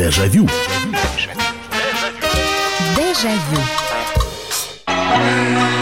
[0.00, 0.48] Дежавю.
[2.96, 3.60] Дежавю.
[4.86, 5.79] Первое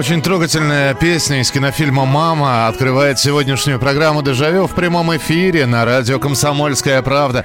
[0.00, 6.18] Очень трогательная песня из кинофильма «Мама» открывает сегодняшнюю программу «Дежавю» в прямом эфире на радио
[6.18, 7.44] «Комсомольская правда».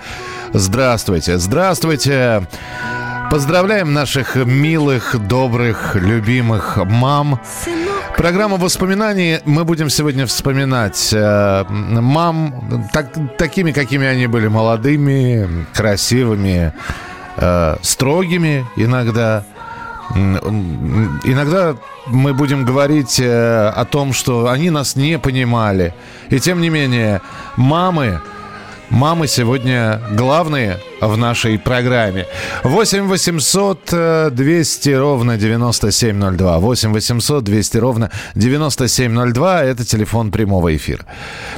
[0.53, 2.47] Здравствуйте, здравствуйте.
[3.29, 7.41] Поздравляем наших милых, добрых, любимых мам.
[8.15, 16.71] Программу воспоминаний мы будем сегодня вспоминать э, мам так, такими, какими они были молодыми, красивыми,
[17.35, 19.43] э, строгими иногда.
[20.13, 21.75] Иногда
[22.07, 25.93] мы будем говорить э, о том, что они нас не понимали.
[26.29, 27.21] И тем не менее,
[27.55, 28.21] мамы,
[28.89, 32.25] мамы сегодня главные в нашей программе.
[32.63, 36.59] 8 800 э, 200 ровно 9702.
[36.59, 39.63] 8 800 200 ровно 9702.
[39.63, 41.05] Это телефон прямого эфира.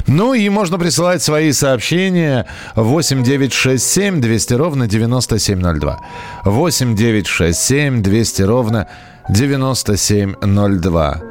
[0.06, 6.00] Ну и можно присылать свои сообщения 8 967 200 ровно 9702.
[6.44, 8.88] 8 967 200 ровно
[9.28, 11.27] 9702.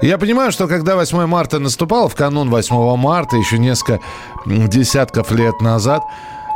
[0.00, 4.00] Я понимаю, что когда 8 марта наступал, в канун 8 марта, еще несколько
[4.46, 6.02] десятков лет назад,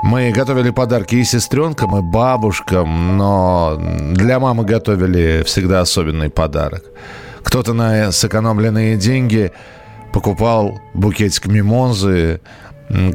[0.05, 6.85] мы готовили подарки и сестренкам, и бабушкам, но для мамы готовили всегда особенный подарок.
[7.43, 9.51] Кто-то на сэкономленные деньги
[10.13, 12.41] покупал букетик мимозы,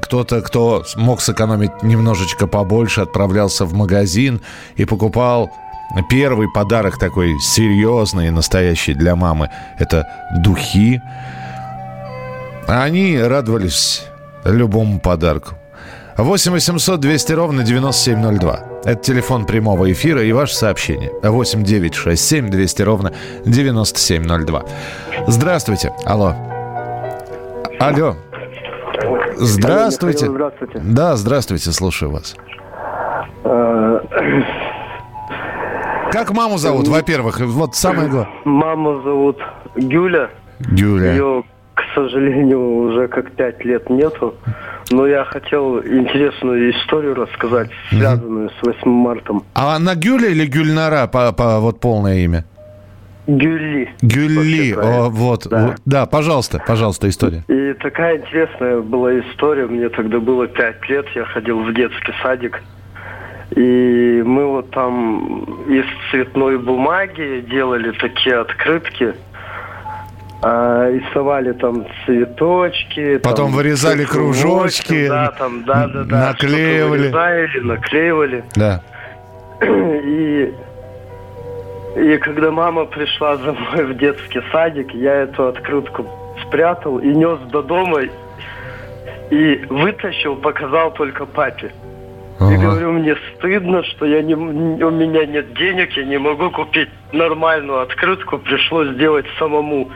[0.01, 4.41] кто-то, кто мог сэкономить немножечко побольше, отправлялся в магазин
[4.75, 5.51] и покупал
[6.09, 9.49] первый подарок такой серьезный, настоящий для мамы.
[9.79, 10.07] Это
[10.43, 11.01] духи.
[12.67, 14.05] Они радовались
[14.43, 15.55] любому подарку.
[16.17, 18.59] 8 800 200 ровно 9702.
[18.85, 21.11] Это телефон прямого эфира и ваше сообщение.
[21.21, 23.13] 8 9 6 7 200 ровно
[23.45, 24.63] 9702.
[25.27, 25.93] Здравствуйте.
[26.05, 26.35] Алло.
[27.79, 28.15] Алло.
[29.35, 30.25] Здравствуйте.
[30.25, 30.79] Михаил, здравствуйте.
[30.83, 32.35] Да, здравствуйте, слушаю вас.
[36.11, 37.39] Как маму зовут, во-первых?
[37.41, 38.33] Вот самое главное.
[38.45, 39.37] Маму зовут
[39.75, 40.29] Гюля.
[40.71, 41.11] Юля.
[41.11, 41.43] Ее,
[41.75, 44.35] к сожалению, уже как пять лет нету.
[44.89, 49.33] Но я хотел интересную историю рассказать, связанную с 8 марта.
[49.53, 52.45] А она Гюля или Гюльнара, по, по- вот полное имя?
[53.27, 55.05] Вообще правильно.
[55.05, 55.67] О, вот, Да.
[55.67, 55.75] вот.
[55.85, 57.43] Да, пожалуйста, пожалуйста, история.
[57.49, 59.67] И такая интересная была история.
[59.67, 62.61] Мне тогда было пять лет, я ходил в детский садик.
[63.55, 69.15] И мы вот там из цветной бумаги делали такие открытки.
[70.43, 73.17] а, рисовали там цветочки.
[73.17, 76.27] Потом там вырезали кружочки, Да, там, да, да, да.
[76.27, 77.09] наклеивали.
[77.09, 78.43] Вырезали, наклеивали.
[78.55, 78.81] Да.
[79.61, 80.53] И,
[81.95, 86.05] и когда мама пришла за мной в детский садик, я эту открытку
[86.45, 88.01] спрятал и нес до дома
[89.31, 91.71] и вытащил, показал только папе.
[92.39, 92.55] И Ага.
[92.57, 97.81] говорю, мне стыдно, что я не, у меня нет денег, я не могу купить нормальную
[97.81, 99.89] открытку, пришлось сделать самому.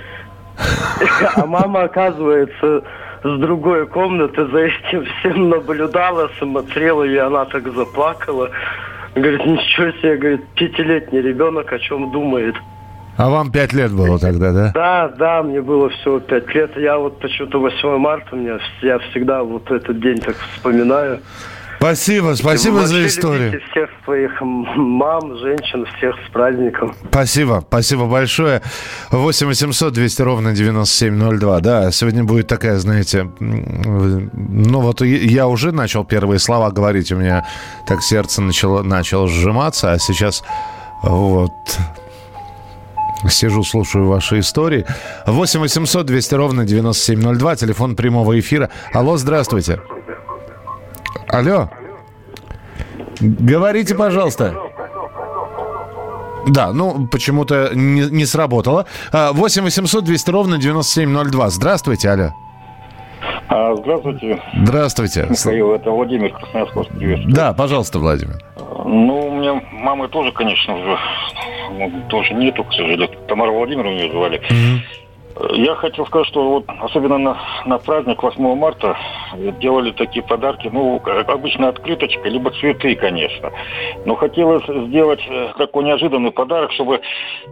[1.36, 2.84] А мама, оказывается,
[3.24, 8.50] с другой комнаты за этим всем наблюдала, смотрела, и она так заплакала.
[9.16, 12.56] Говорит, ничего себе, говорит, пятилетний ребенок о чем думает.
[13.18, 14.72] А вам пять лет было тогда, да?
[14.74, 16.76] Да, да, мне было всего пять лет.
[16.78, 21.20] Я вот почему-то 8 марта, мне, я всегда вот этот день так вспоминаю.
[21.82, 23.60] Спасибо, спасибо за историю.
[23.72, 26.94] всех своих мам, женщин, всех с праздником.
[27.10, 28.62] Спасибо, спасибо большое.
[29.10, 31.60] 8 800 200 ровно 9702.
[31.60, 37.48] Да, сегодня будет такая, знаете, ну вот я уже начал первые слова говорить, у меня
[37.88, 40.44] так сердце начало, начало сжиматься, а сейчас
[41.02, 41.52] вот
[43.28, 44.86] сижу, слушаю ваши истории.
[45.26, 48.70] 8 800 200 ровно 9702, телефон прямого эфира.
[48.94, 49.80] Алло, здравствуйте.
[51.32, 51.70] Алло.
[53.20, 54.54] Говорите, пожалуйста.
[56.48, 58.86] Да, ну, почему-то не, не сработало.
[59.12, 61.50] А, 8 800 200 ровно 9702.
[61.50, 62.32] Здравствуйте, алло.
[63.48, 65.28] А, Здравствуйте, Здравствуйте.
[65.30, 67.28] Михаил, это Владимир Красноярск.
[67.28, 68.40] Да, пожалуйста, Владимир.
[68.86, 70.98] Ну, у меня мамы тоже, конечно, уже
[71.74, 73.10] ну, тоже нету, к сожалению.
[73.28, 74.42] Тамара Владимировна ее звали.
[75.50, 78.98] Я хотел сказать, что вот особенно на, на праздник 8 марта
[79.60, 83.52] делали такие подарки, ну, обычно открыточка, либо цветы, конечно.
[84.06, 87.02] Но хотелось сделать э, такой неожиданный подарок, чтобы,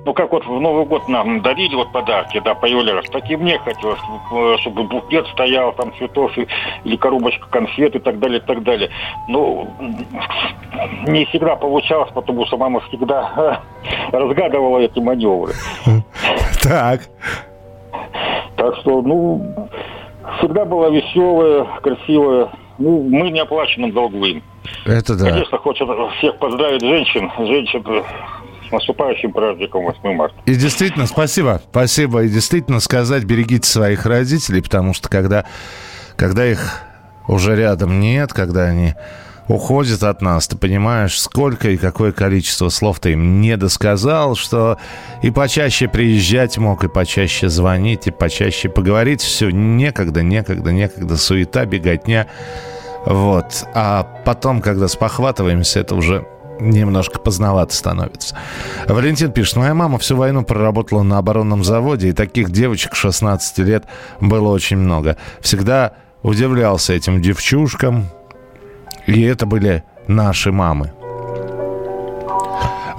[0.05, 3.57] ну, как вот в Новый год нам дарили вот подарки, да, появлялись, так и мне
[3.59, 3.99] хотелось,
[4.31, 6.31] э, чтобы букет стоял, там, цветов,
[6.83, 8.89] или коробочка конфет и так далее, и так далее.
[9.27, 9.67] Ну,
[11.07, 13.61] не всегда получалось, потому что мама всегда
[14.11, 15.53] разгадывала эти маневры.
[16.61, 17.01] Так.
[18.55, 19.69] Так что, ну,
[20.39, 22.49] всегда была веселая, красивая.
[22.77, 24.41] Ну, мы не оплаченным долговым.
[24.85, 25.31] Это да.
[25.31, 25.87] Конечно, хочет
[26.17, 27.83] всех поздравить женщин, женщин
[28.67, 30.35] с наступающим праздником 8 марта.
[30.45, 32.23] И действительно, спасибо, спасибо.
[32.23, 35.45] И действительно сказать, берегите своих родителей, потому что когда,
[36.15, 36.83] когда их
[37.27, 38.93] уже рядом нет, когда они
[39.49, 44.77] уходит от нас, ты понимаешь, сколько и какое количество слов ты им не досказал, что
[45.21, 49.21] и почаще приезжать мог, и почаще звонить, и почаще поговорить.
[49.21, 52.27] Все некогда, некогда, некогда, суета, беготня.
[53.05, 53.65] Вот.
[53.73, 56.27] А потом, когда спохватываемся, это уже
[56.59, 58.37] немножко поздновато становится.
[58.87, 63.85] Валентин пишет, моя мама всю войну проработала на оборонном заводе, и таких девочек 16 лет
[64.19, 65.17] было очень много.
[65.39, 68.09] Всегда удивлялся этим девчушкам,
[69.07, 70.91] и это были наши мамы.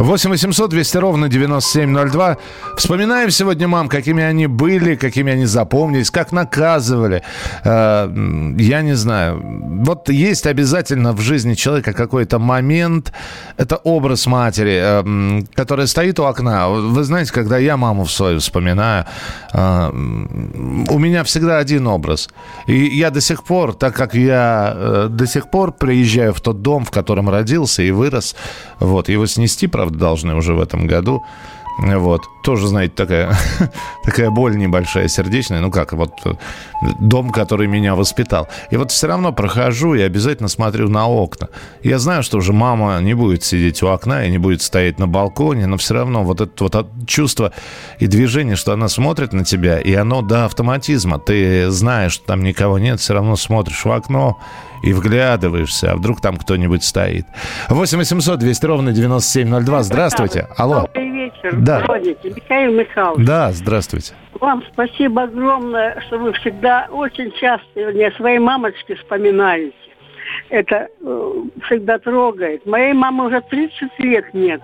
[0.01, 2.39] 8 800 200 ровно 9702.
[2.77, 7.23] Вспоминаем сегодня мам, какими они были, какими они запомнились, как наказывали.
[7.65, 8.09] Э,
[8.59, 9.43] я не знаю.
[9.85, 13.13] Вот есть обязательно в жизни человека какой-то момент,
[13.59, 16.69] это образ матери, э, которая стоит у окна.
[16.71, 19.05] Вы знаете, когда я маму свою вспоминаю,
[19.53, 22.31] э, у меня всегда один образ.
[22.67, 26.87] И я до сих пор, так как я до сих пор приезжаю в тот дом,
[26.87, 28.35] в котором родился и вырос,
[28.79, 31.25] вот, его снести, правда, должны уже в этом году.
[31.81, 32.29] Вот.
[32.43, 33.35] Тоже, знаете, такая,
[34.05, 35.61] такая боль небольшая, сердечная.
[35.61, 36.35] Ну как, вот э,
[37.01, 38.49] дом, который меня воспитал.
[38.71, 41.49] И вот все равно прохожу и обязательно смотрю на окна.
[41.83, 45.07] Я знаю, что уже мама не будет сидеть у окна и не будет стоять на
[45.07, 47.53] балконе, но все равно вот это вот чувство
[47.99, 51.19] и движение, что она смотрит на тебя, и оно до автоматизма.
[51.19, 54.39] Ты знаешь, что там никого нет, все равно смотришь в окно
[54.83, 57.27] и вглядываешься, а вдруг там кто-нибудь стоит.
[57.69, 59.83] 8 800 200 ровно 9702.
[59.83, 60.49] Здравствуйте.
[60.57, 60.89] Алло.
[61.43, 61.57] Вечер.
[61.59, 61.81] Да.
[61.81, 63.27] Здравствуйте, Михаил Михайлович.
[63.27, 64.15] Да, здравствуйте.
[64.41, 69.75] Вам спасибо огромное, что вы всегда очень часто мне своей мамочке вспоминаете.
[70.49, 71.33] Это э,
[71.67, 72.65] всегда трогает.
[72.67, 74.63] Моей мамы уже 30 лет нет.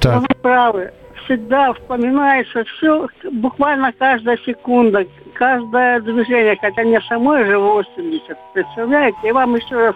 [0.00, 0.14] Так.
[0.14, 0.92] Но вы правы.
[1.24, 8.36] Всегда вспоминается все, буквально каждая секунда, каждое движение, хотя мне самой же 80.
[8.54, 9.18] Представляете?
[9.24, 9.94] И вам еще раз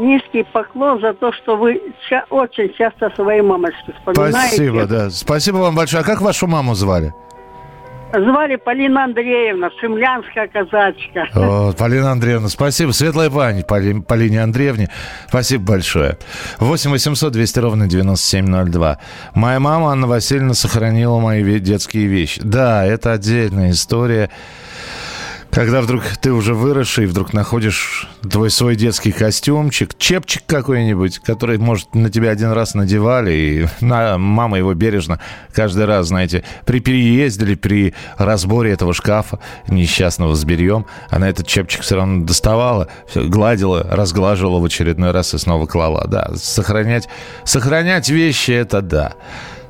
[0.00, 4.38] низкий поклон за то, что вы ча- очень часто своей мамочке вспоминаете.
[4.48, 5.10] Спасибо, да.
[5.10, 6.02] Спасибо вам большое.
[6.02, 7.12] А как вашу маму звали?
[8.12, 11.28] Звали Полина Андреевна, цемлянская казачка.
[11.32, 12.90] О, Полина Андреевна, спасибо.
[12.90, 14.88] Светлая память Поли, Полине Андреевне.
[15.28, 16.18] Спасибо большое.
[16.58, 18.98] 8 800 200 ровно 9702.
[19.34, 22.40] Моя мама Анна Васильевна сохранила мои детские вещи.
[22.42, 24.28] Да, это отдельная история.
[25.50, 31.94] Когда вдруг ты уже выросший, вдруг находишь твой свой детский костюмчик, чепчик какой-нибудь, который, может,
[31.94, 35.18] на тебя один раз надевали, и на, мама его бережно
[35.52, 41.48] каждый раз, знаете, при переезде или при разборе этого шкафа несчастного с бельем, она этот
[41.48, 46.06] чепчик все равно доставала, все, гладила, разглаживала в очередной раз и снова клала.
[46.06, 47.08] Да, сохранять,
[47.44, 49.14] сохранять вещи– это да.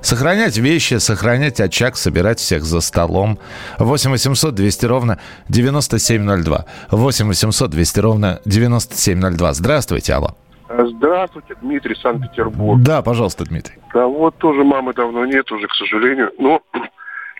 [0.02, 3.38] Сохранять вещи, сохранять очаг, собирать всех за столом.
[3.78, 5.18] 8 800 200 ровно
[5.48, 6.64] 9702.
[6.90, 9.52] 8 800 200 ровно 9702.
[9.52, 10.36] Здравствуйте, алло.
[10.68, 12.80] Здравствуйте, Дмитрий, Санкт-Петербург.
[12.80, 13.76] Да, пожалуйста, Дмитрий.
[13.92, 16.30] Да вот тоже мамы давно нет уже, к сожалению.
[16.38, 16.62] Но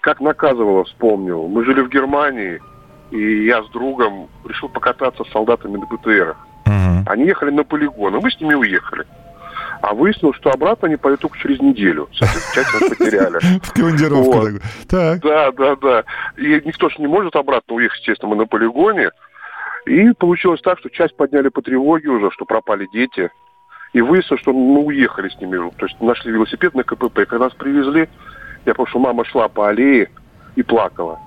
[0.03, 1.49] как наказывала, вспомнил.
[1.49, 2.61] Мы жили в Германии,
[3.11, 6.37] и я с другом решил покататься с солдатами на БТРах.
[6.67, 7.05] Мгм.
[7.07, 9.07] Они ехали на полигон, и мы с ними уехали.
[9.83, 12.09] А выяснилось, что обратно они поедут только через неделю.
[12.13, 13.39] Часть нас потеряли.
[13.63, 14.25] В командировку.
[14.25, 14.35] Вот.
[14.35, 14.61] такую.
[14.89, 15.21] Так.
[15.23, 16.05] Да, да, да.
[16.37, 19.11] И никто же не может обратно уехать, естественно, мы на полигоне.
[19.87, 23.31] И получилось так, что часть подняли по тревоге уже, что пропали дети.
[23.93, 25.71] И выяснилось, что мы уехали с ними.
[25.79, 27.21] То есть нашли велосипед на КПП.
[27.21, 28.09] И когда нас привезли,
[28.67, 30.11] я помню, что мама шла по аллее
[30.57, 31.19] и плакала.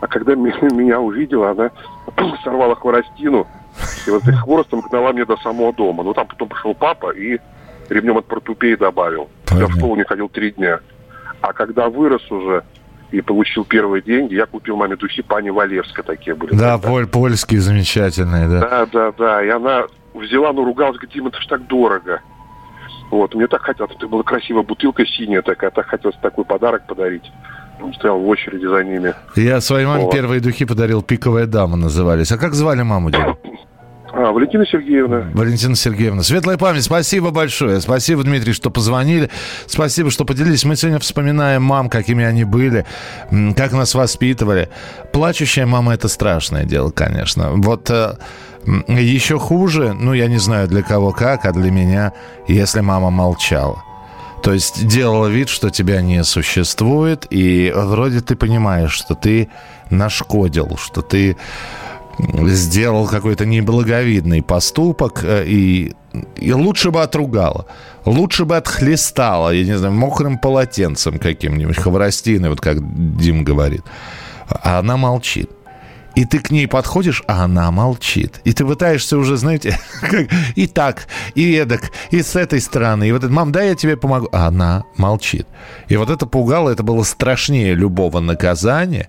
[0.00, 1.70] А когда меня увидела, она
[2.44, 3.46] сорвала хворостину.
[4.06, 6.04] И вот этим хворостом гнала мне до самого дома.
[6.04, 7.38] Ну, там потом пришел папа и
[7.90, 9.28] ремнем от портупеи добавил.
[9.28, 9.76] Я в Понятно.
[9.76, 10.80] школу не ходил три дня.
[11.40, 12.62] А когда вырос уже
[13.10, 16.54] и получил первые деньги, я купил маме духи пани Валевска такие были.
[16.54, 16.88] Да, тогда.
[16.88, 18.60] поль, польские замечательные, да.
[18.60, 19.44] Да, да, да.
[19.44, 22.20] И она взяла, но ругалась, говорит, Дима, это ж так дорого.
[23.10, 27.24] Вот, мне так хотелось, это была красивая бутылка синяя такая, так хотелось такой подарок подарить.
[27.96, 29.14] стоял в очереди за ними.
[29.34, 30.12] Я своей маме Вот.
[30.12, 32.30] первые духи подарил «Пиковая дама» назывались.
[32.30, 33.36] А как звали маму, Дим?
[34.12, 35.30] А, Валентина Сергеевна.
[35.34, 36.22] Валентина Сергеевна.
[36.22, 37.80] Светлая память, спасибо большое.
[37.80, 39.30] Спасибо, Дмитрий, что позвонили.
[39.66, 40.64] Спасибо, что поделились.
[40.64, 42.86] Мы сегодня вспоминаем мам, какими они были,
[43.56, 44.68] как нас воспитывали.
[45.12, 47.50] Плачущая мама– это страшное дело, конечно.
[47.52, 48.14] Вот э,
[48.88, 52.12] еще хуже, ну, я не знаю для кого как, а для меня,
[52.48, 53.84] если мама молчала.
[54.42, 59.50] То есть делала вид, что тебя не существует, и вроде ты понимаешь, что ты
[59.90, 61.36] нашкодил, что ты
[62.48, 65.92] сделал какой-то неблаговидный поступок, э, и,
[66.36, 67.66] и лучше бы отругала.
[68.04, 72.78] Лучше бы отхлестала, я не знаю, мокрым полотенцем каким-нибудь, хворостиной, вот как
[73.16, 73.82] Дим говорит.
[74.48, 75.50] А она молчит.
[76.16, 78.40] И ты к ней подходишь, а она молчит.
[78.44, 83.08] И ты пытаешься уже, знаете, как и так, и эдак, и с этой стороны.
[83.08, 84.28] И вот это, мам, дай я тебе помогу.
[84.32, 85.46] А она молчит.
[85.88, 89.08] И вот это пугало, это было страшнее любого наказания.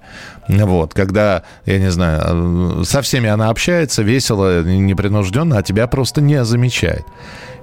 [0.51, 6.21] Вот, когда, я не знаю, э, со всеми она общается весело, непринужденно, а тебя просто
[6.21, 7.05] не замечает.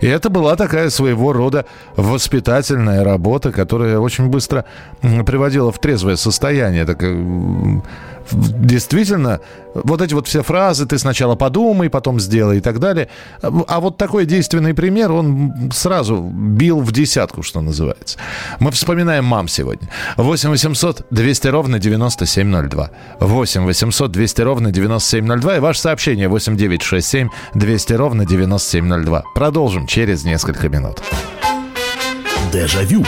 [0.00, 1.66] И это была такая своего рода
[1.96, 4.64] воспитательная работа, которая очень быстро
[5.02, 6.86] приводила в трезвое состояние.
[6.86, 7.80] Так, э,
[8.32, 9.40] действительно,
[9.74, 13.08] вот эти вот все фразы, ты сначала подумай, потом сделай и так далее.
[13.42, 18.18] А вот такой действенный пример, он сразу бил в десятку, что называется.
[18.60, 19.88] Мы вспоминаем мам сегодня.
[20.16, 22.90] 8 800 200 ровно 9702.
[23.20, 25.56] 8 800 200 ровно 9702.
[25.56, 29.24] И ваше сообщение 8 967 200 ровно 9702.
[29.34, 31.02] Продолжим через несколько минут.
[32.52, 33.04] Дежавю.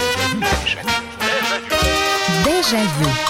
[2.45, 3.30] Дежавю.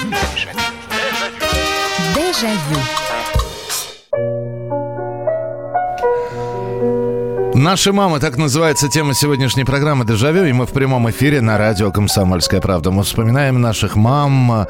[7.53, 11.91] Наши мамы, так называется тема сегодняшней программы «Дежавю», и мы в прямом эфире на радио
[11.91, 12.89] «Комсомольская правда».
[12.89, 14.65] Мы вспоминаем наших мам,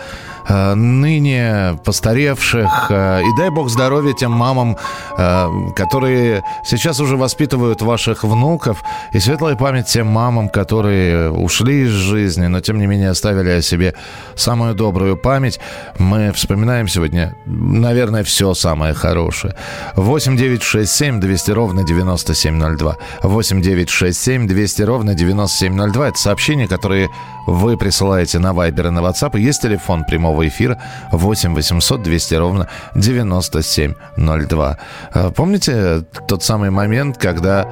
[0.48, 4.78] ныне постаревших, э, и дай бог здоровья тем мамам,
[5.18, 8.84] э, которые сейчас уже воспитывают ваших внуков,
[9.14, 13.62] и светлая память тем мамам, которые ушли из жизни, но тем не менее оставили о
[13.62, 13.94] себе
[14.36, 15.60] самую добрую память.
[16.00, 19.56] Мы вспоминаем сегодня, наверное, все самое хорошее.
[19.96, 22.98] 8 9 6 7 200 ровно 9702.
[23.24, 26.08] 8 9 6 7 200 ровно 9702.
[26.08, 27.10] Это сообщения, которые
[27.48, 29.38] вы присылаете на Viber и на WhatsApp.
[29.40, 30.78] И есть телефон прямого эфира
[31.12, 34.78] 8 800 200 ровно 9702.
[35.14, 37.68] Э, Помните тот самый момент, когда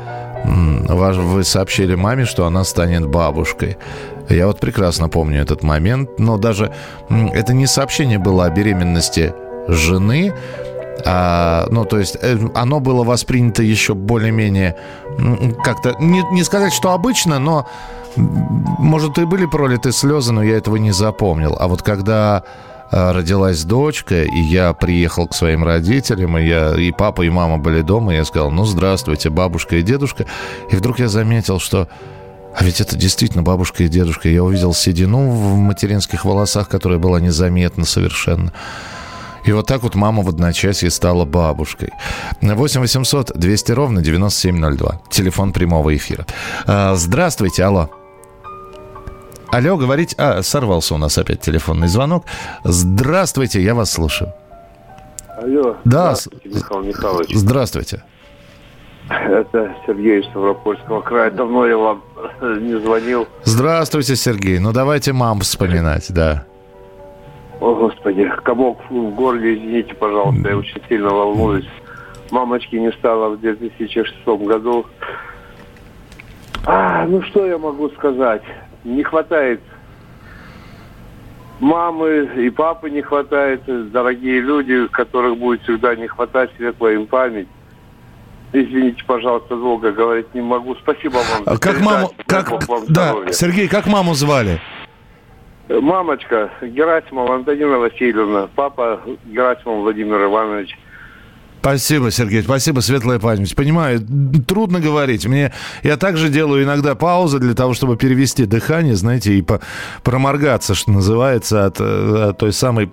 [0.46, 3.78] вы сообщили маме, что она станет бабушкой?
[4.30, 6.72] Я вот прекрасно помню этот момент, но даже
[7.10, 9.34] это не сообщение было о беременности
[9.68, 10.34] жены,
[11.06, 14.76] а, ну, то есть э, оно было воспринято еще более-менее
[15.64, 17.68] как-то, не, не сказать, что обычно, но,
[18.16, 21.56] может, и были пролиты слезы, но я этого не запомнил.
[21.60, 22.44] А вот когда
[22.92, 27.58] э, родилась дочка, и я приехал к своим родителям, и, я, и папа, и мама
[27.58, 30.26] были дома, и я сказал, ну, здравствуйте, бабушка и дедушка.
[30.72, 31.88] И вдруг я заметил, что
[32.56, 34.28] а ведь это действительно бабушка и дедушка.
[34.28, 38.52] Я увидел седину в материнских волосах, которая была незаметна совершенно.
[39.46, 41.90] И вот так вот мама в одночасье стала бабушкой.
[42.42, 45.02] 8 800 200 ровно 9702.
[45.10, 46.26] Телефон прямого эфира.
[46.68, 47.90] А, Здравствуйте, алло.
[49.52, 50.16] Алло, говорить...
[50.18, 52.26] А, сорвался у нас опять телефонный звонок.
[52.64, 54.34] Здравствуйте, я вас слушаю.
[55.42, 55.78] Алло.
[55.86, 57.30] Да, Здравствуйте, Михаил Михайлович.
[57.34, 58.04] Здравствуйте.
[59.10, 61.32] Это Сергей из Ставропольского края.
[61.32, 62.04] Давно я вам
[62.42, 63.28] не звонил.
[63.44, 64.60] Здравствуйте, Сергей.
[64.60, 66.46] Ну, давайте мам вспоминать, да.
[67.60, 71.68] О, Господи, комок в горле, извините, пожалуйста, я очень сильно волнуюсь.
[72.32, 74.86] Мамочки не стало в 2006 году.
[76.66, 78.44] А, ну что я могу сказать?
[78.84, 79.62] Не хватает
[81.60, 83.62] мамы и папы не хватает,
[83.92, 87.48] дорогие люди, которых будет всегда не хватать, светлая им память.
[88.52, 90.76] Извините, пожалуйста, долго говорить не могу.
[90.76, 91.44] Спасибо вам.
[91.46, 92.12] А Как маму...
[92.26, 92.50] Как...
[92.88, 93.32] Да, здоровья.
[93.32, 94.60] Сергей, как маму звали?
[95.70, 100.76] Мамочка Герасимова Антонина Васильевна, папа Герасимов Владимир Иванович.
[101.62, 103.56] Спасибо, Сергей, спасибо, светлая память.
[103.56, 104.00] Понимаю,
[104.48, 105.28] трудно говорить.
[105.28, 105.52] Мне
[105.84, 109.60] я также делаю иногда паузы для того, чтобы перевести дыхание, знаете, и по,
[110.04, 112.90] проморгаться, что называется, от, э, от той самой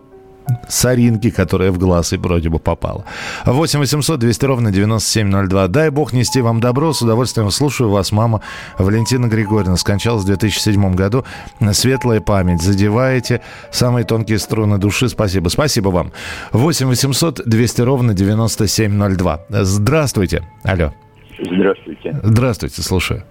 [0.68, 3.04] соринки, которая в глаз и вроде бы попала.
[3.44, 5.68] 8 800 200 ровно 9702.
[5.68, 6.92] Дай бог нести вам добро.
[6.92, 8.40] С удовольствием слушаю вас, мама
[8.78, 9.76] Валентина Григорьевна.
[9.76, 11.24] Скончалась в 2007 году.
[11.72, 12.62] Светлая память.
[12.62, 15.08] Задеваете самые тонкие струны души.
[15.08, 15.48] Спасибо.
[15.48, 16.12] Спасибо вам.
[16.52, 19.40] 8 800 200 ровно 9702.
[19.48, 20.42] Здравствуйте.
[20.64, 20.92] Алло.
[21.38, 22.18] Здравствуйте.
[22.22, 23.24] Здравствуйте, слушаю.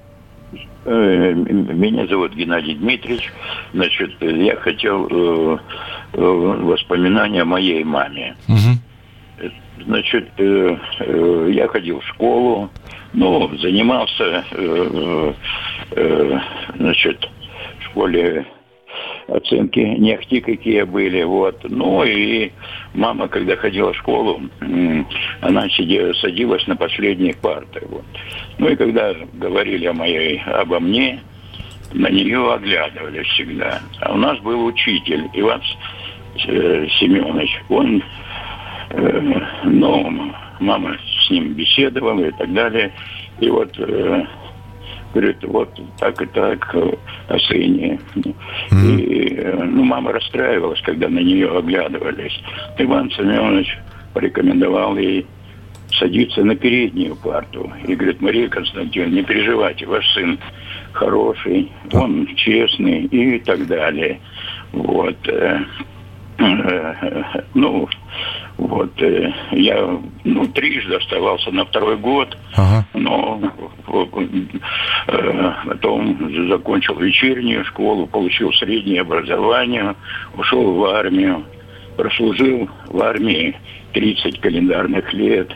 [0.86, 3.32] Э, Меня зовут Геннадий Дмитриевич.
[3.74, 5.58] Значит, я хотел э, э,
[6.16, 8.36] воспоминания о моей маме.
[9.86, 12.70] Значит, э, э, я ходил в школу,
[13.14, 15.34] ну, занимался, э,
[15.92, 16.40] э,
[16.78, 17.30] значит,
[17.80, 18.46] в школе
[19.28, 21.60] оценки не ахти какие были, вот.
[21.64, 22.52] Ну и
[22.94, 24.42] мама, когда ходила в школу,
[25.42, 28.06] она сидела, садилась на последние парты, вот.
[28.58, 31.20] Ну и когда говорили о моей, обо мне,
[31.94, 33.82] на нее оглядывались всегда.
[34.02, 36.05] А у нас был учитель Иван э,
[36.38, 37.62] Семенович.
[37.70, 38.04] Он,
[38.90, 42.92] э, ну, мама с ним беседовала и так далее.
[43.40, 44.26] И вот э,
[45.14, 46.92] говорит, вот так и так э,
[47.30, 48.00] о сыне.
[48.16, 52.38] И, э, ну, мама расстраивалась, когда на нее оглядывались.
[52.78, 53.78] Иван Семенович
[54.14, 55.26] порекомендовал ей
[56.00, 57.72] садиться на переднюю парту.
[57.88, 60.38] И говорит, Мария Константиновна, не переживайте, ваш сын
[60.92, 64.20] хороший, он честный и так далее.
[64.74, 65.18] Вот.
[66.38, 67.88] Э, э, Ну,
[68.58, 72.38] вот, э, я, ну, трижды оставался на второй год,
[72.94, 73.42] но
[75.08, 79.96] э, потом закончил вечернюю школу, получил среднее образование,
[80.38, 81.44] ушел в армию,
[81.98, 83.56] прослужил в армии
[83.94, 85.52] 30 календарных лет.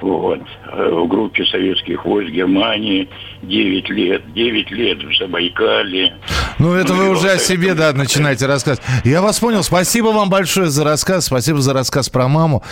[0.00, 0.40] Вот.
[0.72, 3.08] Э, В группе советских войск Германии
[3.42, 4.32] 9 лет.
[4.32, 6.14] 9 лет в Забайкале.
[6.58, 8.86] Ну, это вы уже о себе, да, начинаете рассказывать.
[9.04, 9.62] Я вас понял.
[9.62, 11.26] Спасибо вам большое за рассказ.
[11.26, 12.62] Спасибо за рассказ про маму.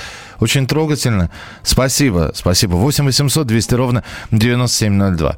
[0.40, 1.30] Очень трогательно.
[1.62, 2.75] Спасибо, спасибо.
[2.75, 5.37] 8 800 200 ровно 9702.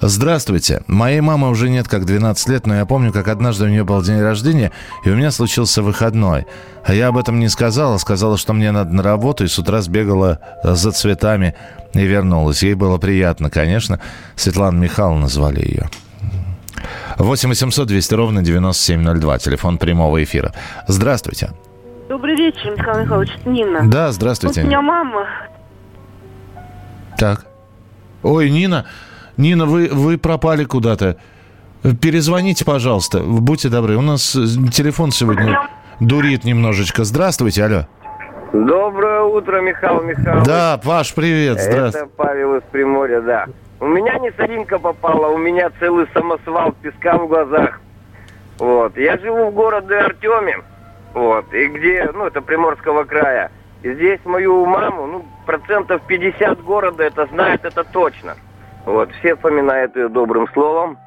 [0.00, 0.82] Здравствуйте.
[0.86, 4.00] Моей мамы уже нет как 12 лет, но я помню, как однажды у нее был
[4.00, 4.70] день рождения,
[5.04, 6.46] и у меня случился выходной.
[6.84, 9.80] А я об этом не сказала, сказала, что мне надо на работу, и с утра
[9.82, 10.38] сбегала
[10.78, 11.54] за цветами
[11.94, 12.62] и вернулась.
[12.62, 14.00] Ей было приятно, конечно.
[14.36, 15.88] Светлана Михайловна звали ее.
[17.18, 19.38] 8 800 200 ровно 9702.
[19.38, 20.52] Телефон прямого эфира.
[20.86, 21.50] Здравствуйте.
[22.08, 23.80] Добрый вечер, Михаил Михайлович, Нина.
[23.84, 24.60] Да, здравствуйте.
[24.62, 25.26] Вот у меня мама.
[27.18, 27.44] Так.
[28.22, 28.86] Ой, Нина,
[29.36, 31.16] Нина, вы, вы пропали куда-то.
[32.00, 33.20] Перезвоните, пожалуйста.
[33.20, 33.96] Будьте добры.
[33.96, 35.68] У нас э, телефон сегодня
[36.00, 37.04] дурит немножечко.
[37.04, 37.86] Здравствуйте, алло.
[38.52, 40.46] Доброе утро, Михаил Михайлович.
[40.46, 41.60] Да, Паш, привет.
[41.60, 42.02] Здравствуй.
[42.02, 43.46] Это Павел из Приморья, да.
[43.80, 47.80] У меня не соринка попала, у меня целый самосвал песка в глазах.
[48.58, 48.96] Вот.
[48.96, 50.58] Я живу в городе Артеме,
[51.14, 53.50] вот, и где, ну, это Приморского края.
[53.82, 58.34] И здесь мою маму, ну, процентов 50 города это знает, это точно.
[58.84, 60.98] Вот, все вспоминают ее добрым словом.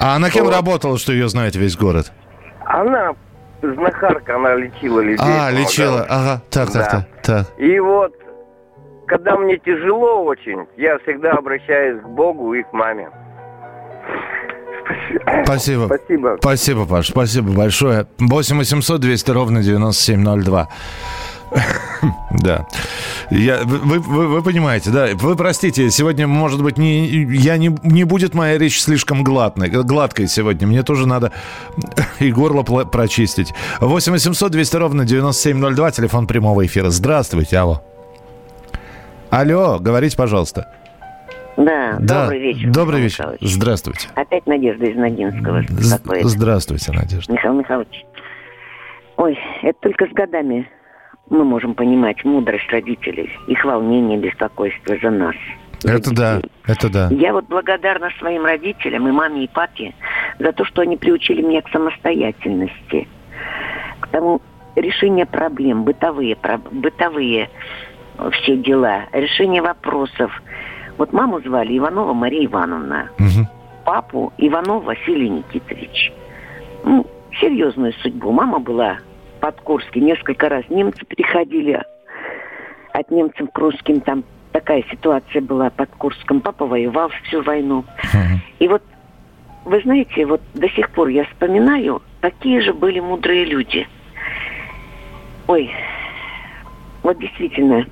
[0.00, 0.54] А она кем Вот.
[0.54, 2.12] работала, что ее знает весь город?
[2.66, 3.14] Она
[3.74, 5.18] знахарка, она лечила людей.
[5.20, 5.50] а, помогала.
[5.50, 6.06] лечила.
[6.08, 6.90] Ага, так, так, Да.
[6.90, 7.58] так, так.
[7.58, 8.12] И вот,
[9.06, 13.08] когда мне тяжело очень, я всегда обращаюсь к Богу и к маме.
[15.44, 15.86] Спасибо.
[15.86, 16.36] Спасибо.
[16.40, 18.06] Спасибо, Паш, спасибо большое.
[18.18, 20.68] 8 800 200 ровно 9702.
[22.42, 22.66] Да.
[23.30, 25.08] Я, вы, вы, вы понимаете, да.
[25.14, 30.26] Вы простите, сегодня, может быть, не, я не, не будет моя речь слишком гладной, гладкой
[30.26, 30.66] сегодня.
[30.66, 31.32] Мне тоже надо
[32.18, 33.54] и горло прочистить.
[33.80, 36.90] 8 800 200 ровно 9702, телефон прямого эфира.
[36.90, 37.82] Здравствуйте, алло.
[39.30, 40.70] Алло, говорите, пожалуйста.
[41.56, 42.70] Да, Да, добрый вечер.
[42.70, 43.20] Добрый Михаил вечер.
[43.22, 43.54] Михайлович.
[43.54, 44.08] Здравствуйте.
[44.16, 46.00] Опять Надежда из Ногинского З-.
[46.24, 47.32] Здравствуйте, Надежда.
[47.32, 48.04] Михаил Михайлович.
[49.16, 50.68] Ой, это только с годами
[51.30, 55.34] мы можем понимать мудрость родителей, их волнение, беспокойство за нас.
[55.84, 57.08] Это да, это да.
[57.10, 59.94] Я вот благодарна своим родителям, и маме, и папе,
[60.38, 63.06] за то, что они приучили меня к самостоятельности,
[64.00, 64.40] к тому
[64.76, 67.50] решению проблем, бытовые, про- бытовые
[68.18, 70.42] э, все дела, решение вопросов.
[70.96, 73.10] Вот маму звали Иванова Мария Ивановна,
[73.84, 76.12] папу Иванов Василий Никитович.
[76.84, 77.06] Ну,
[77.40, 78.30] серьезную судьбу.
[78.32, 78.98] Мама была
[79.44, 80.00] под Курске.
[80.00, 81.82] Несколько раз немцы приходили
[82.94, 84.00] от немцев к русским.
[84.00, 86.40] Там такая ситуация была под Курском.
[86.40, 87.84] Папа воевал всю войну.
[88.58, 88.82] И вот,
[89.66, 93.86] вы знаете, вот до сих пор я вспоминаю, такие же были мудрые люди.
[95.46, 95.70] Ой,
[97.02, 97.84] вот действительно,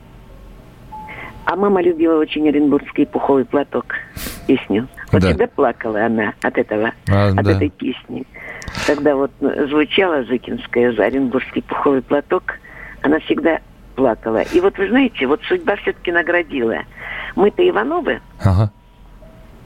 [1.45, 3.97] А мама любила очень оренбургский пуховый платок,
[4.47, 4.89] песню.
[5.11, 5.29] Вот Да.
[5.29, 7.53] всегда плакала она от этого, А, от да.
[7.53, 8.25] этой песни.
[8.87, 12.55] Когда вот э, звучала Зыкинская за оренбургский пуховый платок,
[13.03, 13.59] она всегда
[13.97, 14.43] плакала.
[14.43, 16.79] И вот вы знаете, вот судьба все-таки наградила.
[17.37, 18.71] Мы-то Ивановы, Ага.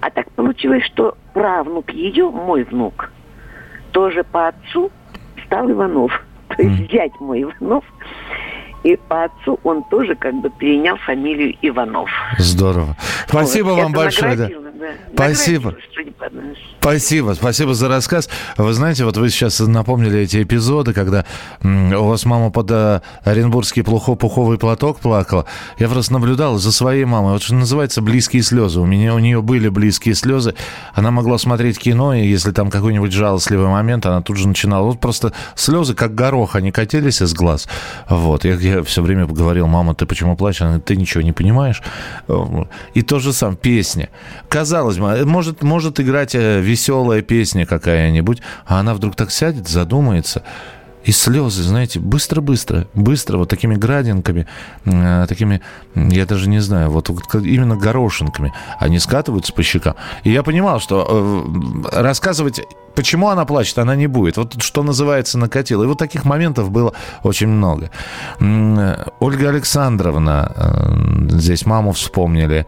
[0.01, 3.11] а так получилось, что правнук ее, мой внук,
[3.93, 4.91] тоже по отцу
[5.47, 6.13] стал Иванов.
[6.57, 7.85] То есть зять мой Иванов.
[8.83, 12.09] И по отцу он тоже как бы перенял фамилию Иванов.
[12.39, 12.95] Здорово.
[13.27, 14.37] Спасибо Вот, вам это большое.
[14.37, 14.49] да.
[14.79, 14.87] Да.
[15.15, 15.77] Спасибо.
[16.81, 18.29] Спасибо, спасибо за рассказ.
[18.57, 21.25] Вы знаете, вот вы сейчас напомнили эти эпизоды, когда
[21.63, 25.47] у вас мама под э, оренбургский плохо, пуховый платок плакала.
[25.79, 27.33] Я просто наблюдал за своей мамой.
[27.33, 28.81] Вот что называется близкие слезы.
[28.81, 30.55] У меня у нее были близкие слезы.
[30.95, 34.85] Она могла смотреть кино, и если там какой-нибудь жалостливый момент, она тут же начинала.
[34.85, 37.69] Вот просто слезы, как горох, они катились из глаз.
[38.09, 38.45] Вот.
[38.45, 40.63] Я, я все время говорил, мама, ты почему плачешь?
[40.63, 41.83] Она ты ничего не понимаешь.
[42.95, 44.09] И то же самое, песня.
[44.49, 44.66] Казалось
[44.99, 50.43] бы, может, может играть э, веселая песня какая-нибудь, а она вдруг так сядет, задумается,
[51.07, 54.49] и слезы, знаете, быстро-быстро, быстро, вот такими градинками,
[54.85, 55.61] э, такими,
[55.95, 59.95] я даже не знаю, вот, именно горошинками, они скатываются по щекам.
[60.25, 61.47] И я понимал, что
[61.95, 62.61] э, рассказывать,
[62.97, 64.37] почему она плачет, она не будет.
[64.37, 65.85] Вот что называется накатило.
[65.85, 67.91] И вот таких моментов было очень много.
[68.41, 70.99] Ольга Александровна,
[71.31, 72.67] здесь маму вспомнили.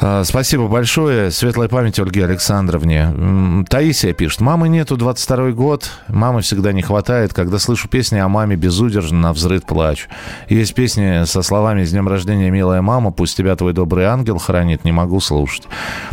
[0.00, 1.32] А, Спасибо большое.
[1.32, 3.64] Светлая память Ольге Александровне.
[3.68, 4.40] Таисия пишет.
[4.40, 5.90] Мамы нету 22 год.
[6.06, 7.34] Мамы всегда не хватает.
[7.34, 10.08] Когда слышу песни о маме, безудержно на взрыв плачу.
[10.48, 14.84] Есть песни со словами «С днем рождения, милая мама, пусть тебя твой добрый ангел хранит».
[14.84, 15.64] Не могу слушать.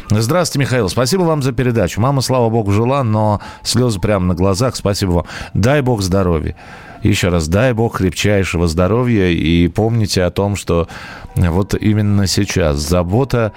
[0.09, 0.89] Здравствуйте, Михаил.
[0.89, 2.01] Спасибо вам за передачу.
[2.01, 4.75] Мама, слава богу, жила, но слезы прямо на глазах.
[4.75, 5.25] Спасибо вам.
[5.53, 6.55] Дай бог здоровья.
[7.05, 10.87] Еще раз, дай бог крепчайшего здоровья и помните о том, что
[11.35, 13.53] вот именно сейчас забота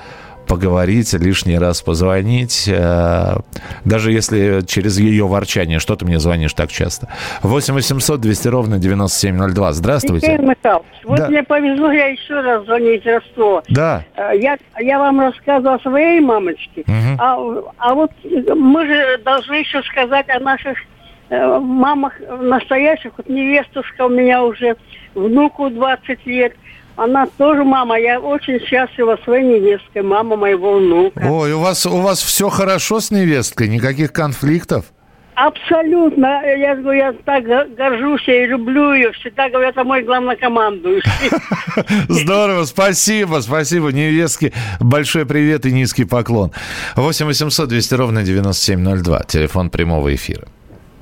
[0.46, 3.36] поговорить, лишний раз позвонить, э,
[3.84, 7.08] даже если через ее ворчание, что ты мне звонишь так часто.
[7.42, 9.72] 8 800 200 ровно 9702.
[9.72, 10.26] Здравствуйте.
[10.32, 11.28] Михаил Михайлович, вот Да.
[11.28, 13.64] мне повезло, я еще раз звонить в Ростов.
[13.68, 14.04] Да.
[14.16, 16.84] Э, Я, я вам рассказывала о своей мамочке,
[17.18, 17.36] а,
[17.78, 20.78] а вот мы же должны еще сказать о наших
[21.30, 23.12] э, мамах настоящих.
[23.16, 24.76] Вот невестушка у меня уже,
[25.14, 26.54] внуку 20 лет.
[26.96, 27.98] Она тоже мама.
[27.98, 31.20] Я очень счастлива своей невесткой, мама моего внука.
[31.30, 33.68] Ой, у вас, у вас все хорошо с невесткой?
[33.68, 34.86] Никаких конфликтов?
[35.36, 36.42] Абсолютно.
[36.44, 39.12] Я говорю, я так го- горжусь и люблю ее.
[39.12, 41.30] Всегда говорят, это мой главнокомандующий.
[42.08, 43.92] Здорово, спасибо, спасибо.
[43.92, 46.50] Невестке большой привет и низкий поклон.
[46.96, 49.22] 8 800 200 ровно 9702.
[49.28, 50.48] Телефон прямого эфира.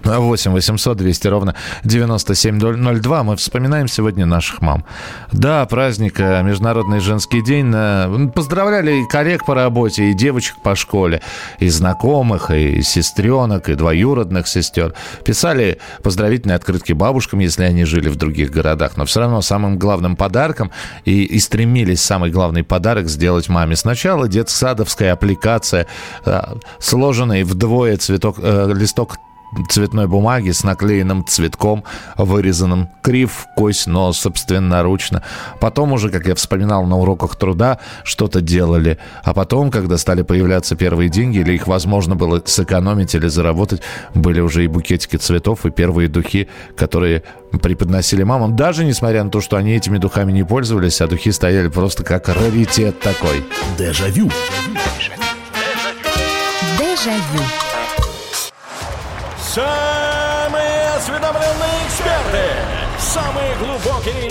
[0.07, 3.23] 8 800 200 ровно 9702.
[3.23, 4.85] Мы вспоминаем сегодня наших мам.
[5.33, 7.73] Да, праздник, э, Международный женский день.
[7.75, 11.23] э, Поздравляли и коллег по работе, и девочек по школе,
[11.59, 14.95] и знакомых, и сестренок, и двоюродных сестер.
[15.25, 18.97] Писали поздравительные открытки бабушкам, если они жили в других городах.
[18.97, 20.71] Но все равно самым главным подарком
[21.05, 23.77] и, и стремились самый главный подарок сделать маме.
[23.77, 25.87] Сначала детсадовская аппликация,
[26.25, 26.41] э,
[26.79, 29.17] сложенный вдвое цветок, э, листок
[29.69, 31.85] цветной бумаги с наклеенным цветком,
[32.17, 35.23] вырезанным крив, кость, но собственноручно.
[35.61, 38.99] Потом уже, как я вспоминал на уроках труда, что-то делали.
[39.25, 43.83] А потом, когда стали появляться первые деньги, или их возможно было сэкономить или заработать,
[44.15, 47.23] были уже и букетики цветов, и первые духи, которые
[47.63, 48.57] преподносили мамам.
[48.57, 52.29] Даже несмотря на то, что они этими духами не пользовались, а духи стояли просто как
[52.29, 53.45] раритет такой.
[53.79, 54.31] Дежавю.
[56.79, 57.43] Дежавю.
[57.47, 57.66] Самые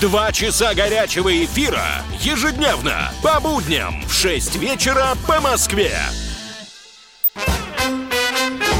[0.00, 5.90] Два часа горячего эфира ежедневно по будням в 6 вечера по Москве.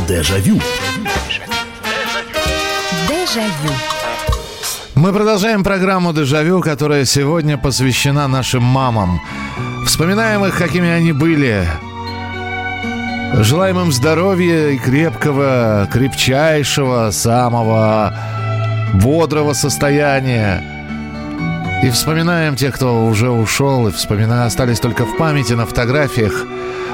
[0.07, 0.61] Дежавю.
[3.09, 3.75] Дежавю.
[4.95, 9.21] Мы продолжаем программу «Дежавю», которая сегодня посвящена нашим мамам.
[9.87, 11.67] Вспоминаем их, какими они были.
[13.43, 18.15] Желаем им здоровья и крепкого, крепчайшего, самого
[18.95, 20.78] бодрого состояния.
[21.83, 26.45] И вспоминаем тех, кто уже ушел, и вспоминаем, остались только в памяти, на фотографиях.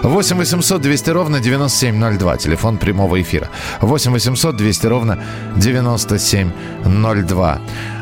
[0.02, 2.36] 8 800 200 ровно 9702.
[2.36, 3.48] Телефон прямого эфира.
[3.80, 5.18] 8 800 200 ровно
[5.56, 7.60] 9702.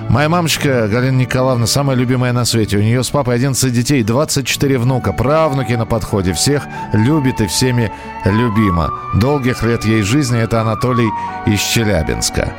[0.08, 2.78] Моя мамочка Галина Николаевна самая любимая на свете.
[2.78, 6.32] У нее с папой 11 детей, 24 внука, правнуки на подходе.
[6.32, 7.92] Всех любит и всеми
[8.24, 8.90] любима.
[9.14, 10.40] Долгих лет ей жизни.
[10.40, 11.08] Это Анатолий
[11.46, 12.52] из Челябинска.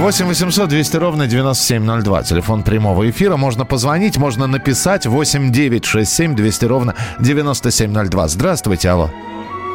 [0.00, 2.22] 8 800 200 ровно 9702.
[2.22, 3.36] Телефон прямого эфира.
[3.36, 5.04] Можно позвонить, можно написать.
[5.04, 8.28] 8 9 6 7 200 ровно 9702.
[8.28, 9.10] Здравствуйте, алло.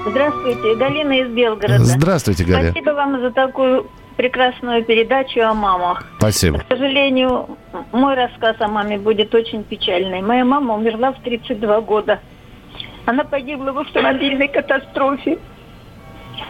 [0.09, 1.83] Здравствуйте, Галина из Белгорода.
[1.83, 2.71] Здравствуйте, Галина.
[2.71, 6.03] Спасибо вам за такую прекрасную передачу о мамах.
[6.17, 6.57] Спасибо.
[6.57, 7.47] К сожалению,
[7.91, 10.23] мой рассказ о маме будет очень печальный.
[10.23, 12.19] Моя мама умерла в 32 года.
[13.05, 15.38] Она погибла в автомобильной катастрофе.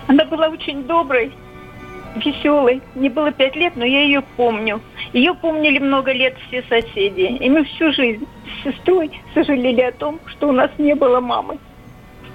[0.07, 1.33] Она была очень доброй,
[2.15, 2.81] веселой.
[2.95, 4.81] Мне было пять лет, но я ее помню.
[5.13, 7.21] Ее помнили много лет все соседи.
[7.43, 8.25] И мы всю жизнь
[8.61, 11.57] с сестрой сожалели о том, что у нас не было мамы.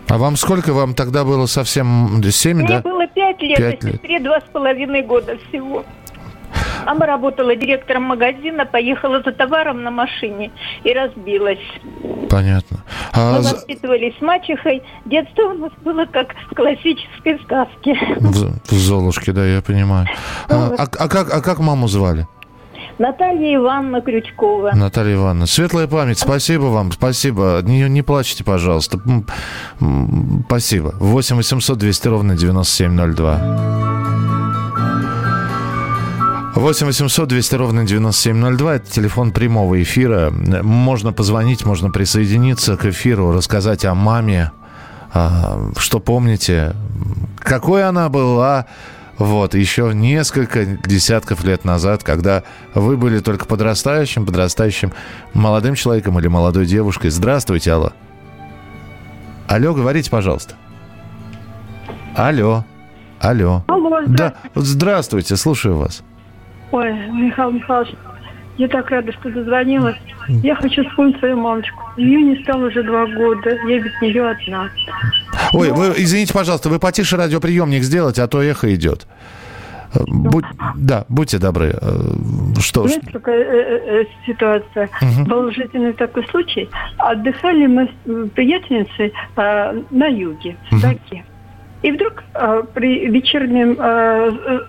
[0.08, 2.20] А вам сколько вам тогда было совсем?
[2.30, 2.80] Семь, Мне да?
[2.80, 3.94] было пять лет, Пять а лет.
[3.96, 5.84] сестре два с половиной года всего.
[6.86, 10.50] Мама работала директором магазина, поехала за товаром на машине
[10.84, 11.58] и разбилась.
[12.28, 12.78] Понятно.
[13.12, 14.82] А Мы воспитывались с мачехой.
[15.04, 17.94] Детство у нас было как в классической сказке.
[18.20, 20.06] в, в Золушке, да, я понимаю.
[20.48, 22.26] А, а- а как, а как маму звали?
[22.98, 24.72] Наталья Ивановна Крючкова.
[24.74, 25.46] Наталья Ивановна.
[25.46, 26.18] Светлая память.
[26.18, 27.60] Спасибо вам, спасибо.
[27.62, 28.98] Не, не плачьте, пожалуйста.
[30.46, 30.94] Спасибо.
[30.98, 34.39] 8 800 200 ровно 9702.
[36.54, 38.74] 8 800 200 ровно 9702.
[38.74, 40.30] Это телефон прямого эфира.
[40.30, 44.50] Можно позвонить, можно присоединиться к эфиру, рассказать о маме,
[45.12, 46.74] а, что помните,
[47.38, 48.66] какой она была,
[49.16, 52.42] вот, еще несколько десятков лет назад, когда
[52.74, 54.92] вы были только подрастающим, подрастающим
[55.34, 57.10] молодым человеком или молодой девушкой.
[57.10, 57.92] Здравствуйте, алло.
[59.46, 60.54] Алло, говорите, пожалуйста.
[62.16, 62.64] Алло.
[63.20, 63.64] Алло.
[63.68, 66.02] Алло, Да, здравствуйте, слушаю вас.
[66.72, 67.94] Ой, Михаил Михайлович,
[68.58, 69.96] я так рада, что дозвонилась.
[70.28, 71.82] Я хочу вспомнить свою мамочку.
[71.96, 73.50] Ее не стало уже два года.
[73.66, 74.68] Я без нее одна.
[75.52, 79.06] Ой, вы, извините, пожалуйста, вы потише радиоприемник сделайте, а то эхо идет.
[79.94, 80.44] Э, будь-
[80.76, 81.74] да, будьте добры.
[81.80, 82.00] Э,
[82.60, 84.88] Что, Знаете, какая э, э, э, ситуация?
[85.02, 85.24] Мгм.
[85.24, 86.68] Был жизненный такой случай.
[86.98, 91.24] Отдыхали мы с приятельницей э, на юге, в Судаке.
[91.82, 94.60] И вдруг э, при вечернем э, э,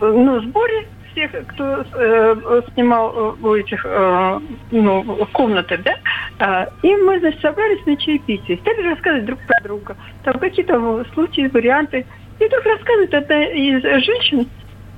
[0.00, 0.86] ну, сборе
[1.16, 5.94] всех, кто э, снимал э, у этих э, ну, комнаты, да,
[6.38, 9.96] а, и мы, значит, собрались на чаепитие, стали рассказывать друг про друга.
[10.24, 12.04] Там какие-то случаи, варианты.
[12.38, 14.46] И вдруг рассказывает одна из женщин,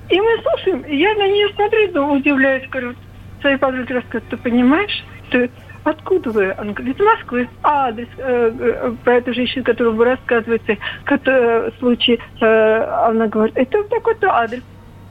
[0.09, 2.95] и мы слушаем, и я на нее смотрю, да, удивляюсь, говорю,
[3.41, 5.49] своей подруге рассказываю, ты понимаешь, ты
[5.85, 6.53] откуда вы?
[6.59, 7.49] Она говорит, из Москвы.
[7.63, 13.57] А адрес э, э, про эту женщину, которую вы рассказываете, который, случай, э, она говорит,
[13.57, 14.63] это такой-то адрес.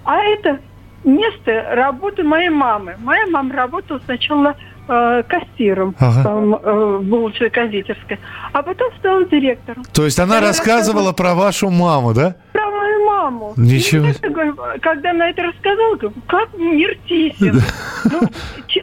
[0.04, 0.60] А это
[1.08, 2.96] место работы моей мамы.
[3.00, 4.56] Моя мама работала сначала
[4.88, 6.24] э, кассиром Ага.
[6.24, 8.20] там, э, в булочной кондитерской,
[8.54, 9.84] а потом стала директором.
[9.94, 12.36] То есть она рассказывала про вашу маму, да?
[12.54, 13.54] Про мою маму.
[13.58, 17.62] Ничего И я так Когда она это рассказала, говорю, как мир тесен.
[18.06, 18.22] Ну,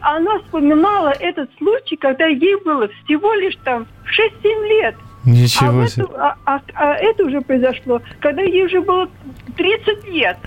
[0.01, 4.95] она вспоминала этот случай, когда ей было всего лишь там 6-7 лет.
[5.25, 6.03] А, Ничего в себе.
[6.03, 9.07] эту- а- а- а это уже произошло, когда ей уже было
[9.57, 10.37] 30 лет.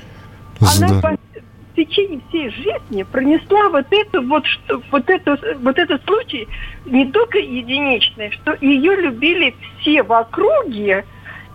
[0.60, 1.17] Она Здорово.
[1.84, 6.48] Течение всей жизни пронесла вот это вот что вот это вот этот случай
[6.86, 11.04] не только единичный, что ее любили все в округе.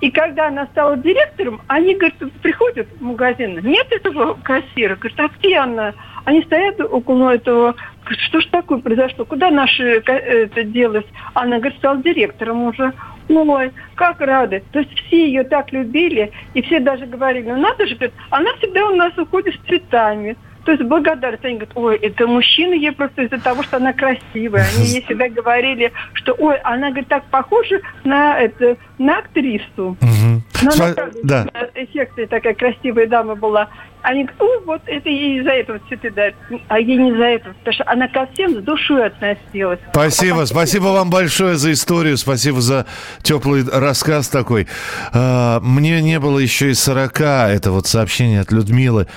[0.02, 4.96] И когда она стала директором, они, говорят, приходят в магазин, нет этого кассира.
[4.96, 5.94] Говорят, а где она?
[6.26, 7.76] Они стоят около этого,
[8.10, 9.24] что ж такое произошло?
[9.24, 11.06] Куда наши это делось?
[11.34, 12.92] Она, говорит, стала директором уже.
[13.30, 14.64] Ой, как рады.
[14.72, 18.54] То есть все ее так любили, и все даже говорили, ну надо же, говорит, она
[18.58, 20.36] всегда у нас уходит с цветами.
[20.66, 21.44] То есть благодарность.
[21.44, 24.66] Они говорят, ой, это мужчина ей просто из-за того, что она красивая.
[24.76, 29.98] Они ей всегда говорили, что, ой, она, говорит, так похожа на, это, на актрису.
[30.00, 31.48] Ну, она Сва- правда, да.
[31.76, 33.70] эффектная такая красивая дама была.
[34.02, 36.36] Они говорят, вот это ей из-за этого цветы дают.
[36.68, 39.80] А ей не из-за этого, потому что она ко всем с душой относилась.
[39.92, 42.86] Спасибо, спасибо вам большое за историю, спасибо за
[43.22, 44.68] теплый рассказ такой.
[45.14, 49.08] А, Мне не было еще и 40, это вот сообщение от Людмилы.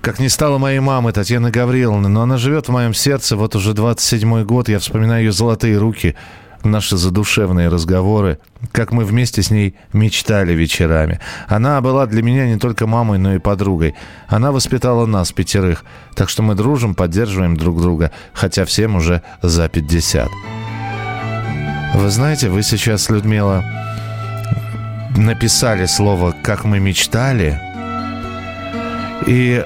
[0.00, 3.70] Как не стало моей мамы, Татьяны Гавриловны, но она живет в моем сердце вот уже
[3.70, 4.68] 27-й год.
[4.68, 6.16] Я вспоминаю ее золотые руки,
[6.64, 8.38] наши задушевные разговоры,
[8.72, 11.20] как мы вместе с ней мечтали вечерами.
[11.48, 13.94] Она была для меня не только мамой, но и подругой.
[14.28, 19.68] Она воспитала нас, пятерых, так что мы дружим, поддерживаем друг друга, хотя всем уже за
[19.68, 20.28] 50.
[21.94, 23.64] Вы знаете, вы сейчас, Людмила,
[25.16, 27.60] написали слово «как мы мечтали».
[29.26, 29.64] И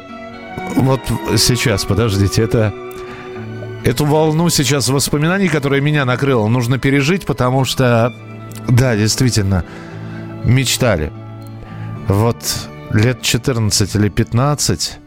[0.76, 1.00] вот
[1.36, 2.85] сейчас, подождите, это...
[3.84, 8.12] Эту волну сейчас воспоминаний, которая меня накрыла, нужно пережить, потому что,
[8.68, 9.64] да, действительно,
[10.44, 11.12] мечтали.
[12.08, 12.36] Вот
[12.90, 14.98] лет 14 или 15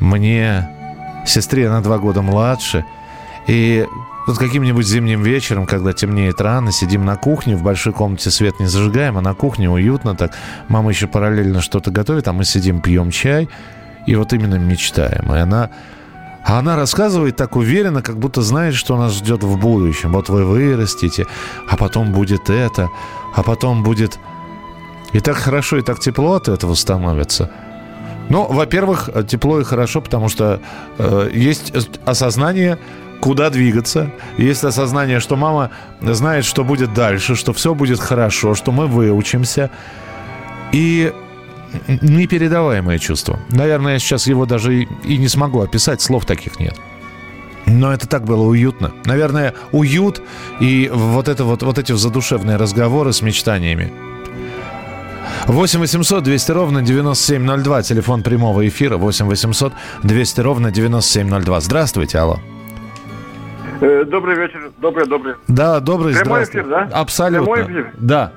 [0.00, 0.68] мне,
[1.26, 2.84] сестре на два года младше,
[3.46, 3.86] и
[4.26, 8.66] вот каким-нибудь зимним вечером, когда темнеет рано, сидим на кухне, в большой комнате свет не
[8.66, 10.32] зажигаем, а на кухне уютно так.
[10.68, 13.48] Мама еще параллельно что-то готовит, а мы сидим, пьем чай
[14.04, 15.32] и вот именно мечтаем.
[15.32, 15.70] И она
[16.46, 20.12] а она рассказывает так уверенно, как будто знает, что нас ждет в будущем.
[20.12, 21.26] Вот вы вырастете,
[21.68, 22.88] а потом будет это,
[23.34, 24.20] а потом будет...
[25.12, 27.50] И так хорошо, и так тепло от этого становится.
[28.28, 30.60] Ну, во-первых, тепло и хорошо, потому что
[30.98, 31.72] э, есть
[32.04, 32.78] осознание,
[33.20, 34.12] куда двигаться.
[34.38, 39.70] Есть осознание, что мама знает, что будет дальше, что все будет хорошо, что мы выучимся.
[40.70, 41.12] И
[41.88, 43.38] непередаваемое чувство.
[43.50, 46.74] Наверное, я сейчас его даже и, и не смогу описать, слов таких нет.
[47.66, 48.92] Но это так было уютно.
[49.04, 50.22] Наверное, уют
[50.60, 53.92] и вот, это вот, вот эти задушевные разговоры с мечтаниями.
[55.46, 57.82] 8 800 200 ровно 9702.
[57.82, 61.60] Телефон прямого эфира 8 800 200 ровно 9702.
[61.60, 62.38] Здравствуйте, алло.
[63.80, 64.70] Э, Добрый вечер.
[64.78, 65.34] Добрый, добрый.
[65.48, 66.60] Да, добрый, Прямой здравствуй.
[66.62, 66.88] эфир, да?
[66.92, 67.52] Абсолютно.
[67.52, 67.92] Прямой эфир?
[67.98, 68.32] Да.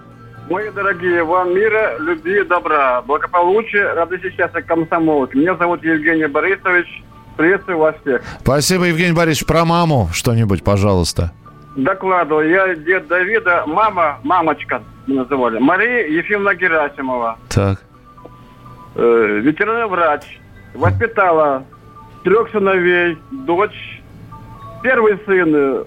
[0.49, 5.35] Мои дорогие, вам мира, любви, добра, благополучия, радости, счастья, комсомолок.
[5.35, 7.03] Меня зовут Евгений Борисович.
[7.37, 8.23] Приветствую вас всех.
[8.41, 9.45] Спасибо, Евгений Борисович.
[9.45, 11.31] Про маму что-нибудь, пожалуйста.
[11.75, 12.49] Докладываю.
[12.49, 17.37] Я дед Давида, мама, мамочка называли, Мария Ефимовна Герасимова.
[17.49, 17.83] Так.
[18.95, 20.23] Э, ветеринарный врач.
[20.73, 21.63] Воспитала
[22.23, 24.01] трех сыновей, дочь.
[24.81, 25.83] Первый сын э,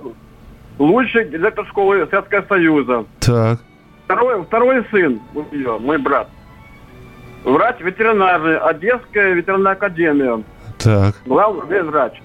[0.79, 3.05] лучший директор школы Советского Союза.
[3.19, 3.59] Так.
[4.13, 6.29] Второй, второй сын у нее, мой брат.
[7.45, 10.43] Врач ветеринарный, Одесская ветеринарная академия.
[10.79, 11.15] Так.
[11.25, 12.21] Главный врач.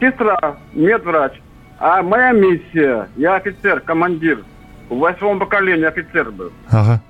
[0.00, 1.32] Сестра, медврач.
[1.78, 4.42] А моя миссия, я офицер, командир.
[4.88, 6.50] В восьмом поколении офицер был.
[6.70, 7.02] Ага.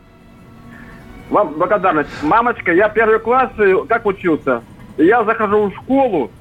[1.30, 2.10] Вам благодарность.
[2.22, 3.50] Мамочка, я первый класс,
[3.88, 4.62] как учился?
[4.96, 6.32] Я захожу в школу,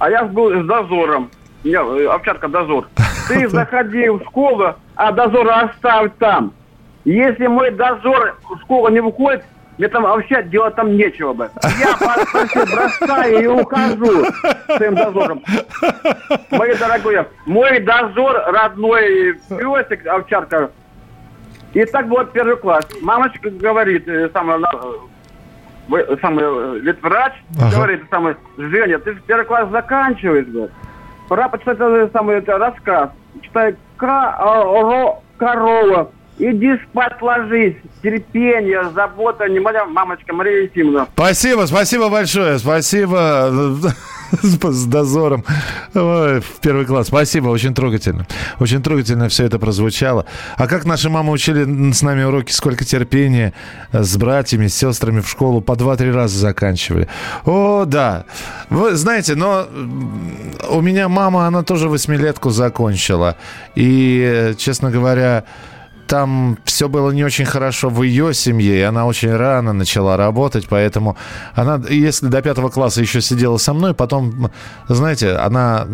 [0.00, 1.30] а я был с дозором.
[1.62, 2.88] Я, э, овчарка дозор.
[3.28, 6.52] Ты заходи в школу, а дозора оставь там.
[7.10, 9.44] Если мой дозор в школу не выходит,
[9.78, 11.50] мне там вообще делать там нечего бы.
[11.80, 14.26] Я просто бросаю и ухожу
[14.76, 15.42] своим дозором.
[16.52, 20.70] Мои дорогие, мой дозор родной песик, овчарка.
[21.72, 22.86] И так вот первый класс.
[23.02, 24.76] Мамочка говорит, э, самая, э,
[25.88, 27.76] вы- самый э, ветврач, Ага.
[27.76, 30.72] говорит, самый, Женя, ты же первый класс заканчиваешь, говорит.
[31.28, 31.78] Пора почитать
[32.12, 33.10] самый это, рассказ.
[33.42, 36.10] Читай «Коро- корова.
[36.40, 37.76] Иди спать ложись.
[38.02, 41.06] Терпение, забота, внимание, мамочка Мария Ефимовна.
[41.12, 42.58] Спасибо, спасибо большое.
[42.58, 43.50] Спасибо
[44.42, 45.44] с дозором.
[45.94, 47.08] Ой, в первый класс.
[47.08, 48.26] Спасибо, очень трогательно.
[48.58, 50.24] Очень трогательно все это прозвучало.
[50.56, 53.52] А как наши мамы учили с нами уроки, сколько терпения
[53.92, 57.06] э, с братьями, с сестрами в школу по два-три раза заканчивали.
[57.44, 58.24] О, да.
[58.70, 59.66] Вы знаете, но
[60.70, 63.36] у меня мама, она тоже восьмилетку закончила.
[63.74, 65.44] И, э, честно говоря,
[66.10, 70.66] там все было не очень хорошо в ее семье, и она очень рано начала работать,
[70.68, 71.16] поэтому
[71.54, 74.50] она, если до пятого класса еще сидела со мной, потом,
[74.88, 75.86] знаете, она,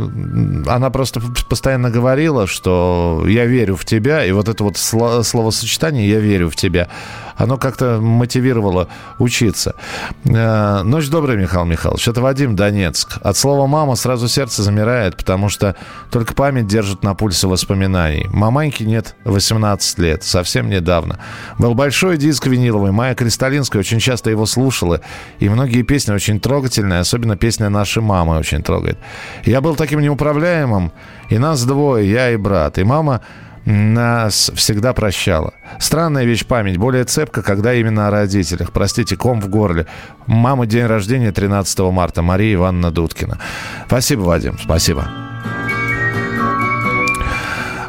[0.69, 6.09] она просто постоянно говорила, что я верю в тебя, и вот это вот сло- словосочетание
[6.09, 6.89] «я верю в тебя»,
[7.37, 9.75] оно как-то мотивировало учиться.
[10.25, 12.09] Э, Ночь добрая, Михаил Михайлович.
[12.09, 13.19] Это Вадим, Донецк.
[13.23, 15.77] От слова «мама» сразу сердце замирает, потому что
[16.11, 18.27] только память держит на пульсе воспоминаний.
[18.31, 21.19] Маманьки нет 18 лет, совсем недавно.
[21.59, 25.01] Был большой диск виниловый, Майя Кристалинская очень часто его слушала,
[25.39, 28.99] и многие песни очень трогательные, особенно песня нашей мамы очень трогает.
[29.45, 30.93] Я был таким неуправляемым,
[31.29, 32.79] и нас двое, я и брат.
[32.79, 33.23] И мама
[33.67, 35.53] нас всегда прощала.
[35.81, 38.73] Странная вещь память, более цепка, когда именно о родителях.
[38.73, 39.87] Простите, ком в горле.
[40.27, 43.39] Мама день рождения 13 марта, Мария Ивановна Дудкина.
[43.87, 45.36] Спасибо, Вадим, спасибо.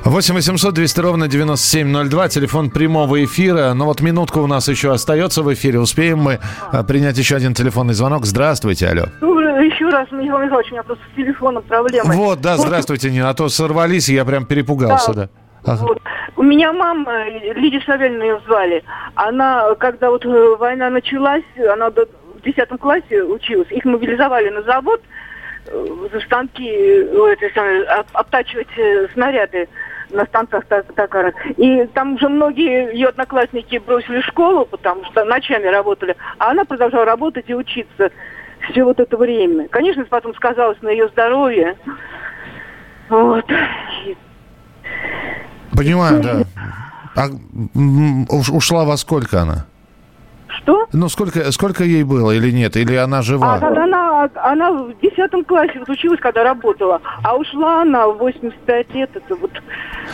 [0.10, 3.74] 8 800 200 ровно 9702, телефон прямого эфира.
[3.74, 5.80] Но вот минутка у нас еще остается в эфире.
[5.80, 6.40] Успеем мы
[6.72, 8.26] а, принять еще один телефонный звонок.
[8.26, 9.08] Здравствуйте, алло.
[9.20, 12.16] Ну, еще раз, Михаил Михайлович, у меня просто с телефоном проблемы.
[12.16, 13.30] Вот, да, здравствуйте, Нина.
[13.30, 15.30] А то сорвались, и я прям перепугался, да.
[15.66, 15.82] Ага.
[15.84, 16.02] Вот.
[16.38, 18.84] У меня мама, э, Лидия Савельевна ее звали,
[19.16, 21.44] она, когда вот э, война началась,
[21.74, 25.02] она в 10 классе училась, их мобилизовали на завод,
[25.66, 28.70] э, за станки, это обтачивать
[29.14, 29.68] снаряды.
[30.10, 31.36] На станциях токарных.
[31.58, 37.06] И там уже многие ее одноклассники бросили школу, потому что ночами работали, а она продолжала
[37.06, 38.12] работать и учиться
[38.70, 39.68] все вот это время.
[39.70, 41.78] Конечно, потом сказалось на ее здоровье.
[43.10, 43.46] Вот.
[45.76, 46.44] Понимаю, да.
[47.16, 47.28] А
[48.30, 49.66] ушла во сколько она?
[50.68, 50.86] Что?
[50.92, 52.76] Ну, сколько, сколько ей было или нет?
[52.76, 53.54] Или она жива?
[53.56, 58.18] А когда она, она в 10 классе вот училась, когда работала, а ушла она в
[58.18, 59.52] 85 лет, это вот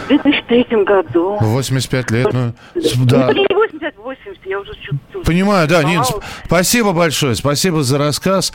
[0.06, 1.38] в 2003 году.
[1.42, 3.32] 85 лет, ну, с- да.
[3.34, 5.24] Ну, не 80, 80, я уже чуть-чуть.
[5.24, 6.04] Понимаю, да, Нин,
[6.46, 8.54] спасибо большое, спасибо за рассказ.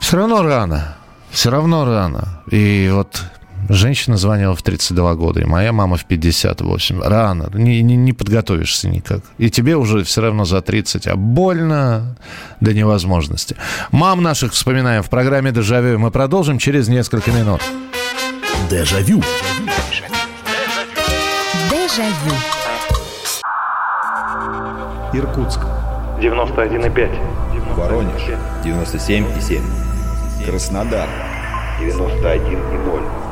[0.00, 0.96] Все равно рано,
[1.30, 2.42] все равно рано.
[2.50, 3.22] И вот
[3.68, 7.00] женщина звонила в 32 года, и моя мама в 58.
[7.02, 9.20] Рано, не, не, не подготовишься никак.
[9.38, 12.16] И тебе уже все равно за 30, а больно
[12.60, 13.56] до невозможности.
[13.90, 15.98] Мам наших вспоминаем в программе «Дежавю».
[15.98, 17.60] Мы продолжим через несколько минут.
[18.70, 19.22] Дежавю.
[21.70, 22.36] Дежавю.
[25.12, 25.60] Иркутск.
[26.18, 27.74] 91,5.
[27.76, 28.22] Воронеж
[28.64, 29.60] 97,7.
[30.46, 31.08] Краснодар
[31.80, 33.31] 91,0.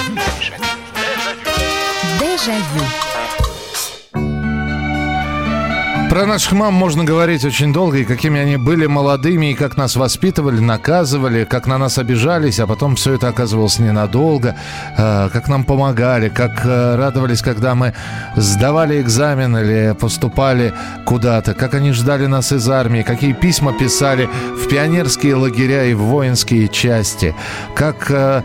[6.09, 9.95] Про наших мам можно говорить очень долго, и какими они были молодыми, и как нас
[9.95, 14.55] воспитывали, наказывали, как на нас обижались, а потом все это оказывалось ненадолго,
[14.97, 17.93] э, как нам помогали, как э, радовались, когда мы
[18.35, 20.73] сдавали экзамен или поступали
[21.05, 24.27] куда-то, как они ждали нас из армии, какие письма писали
[24.57, 27.35] в пионерские лагеря и в воинские части,
[27.75, 28.41] как э,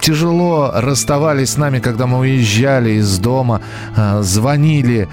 [0.00, 3.60] тяжело расставались с нами, когда мы уезжали из дома,
[3.96, 5.08] э, звонили,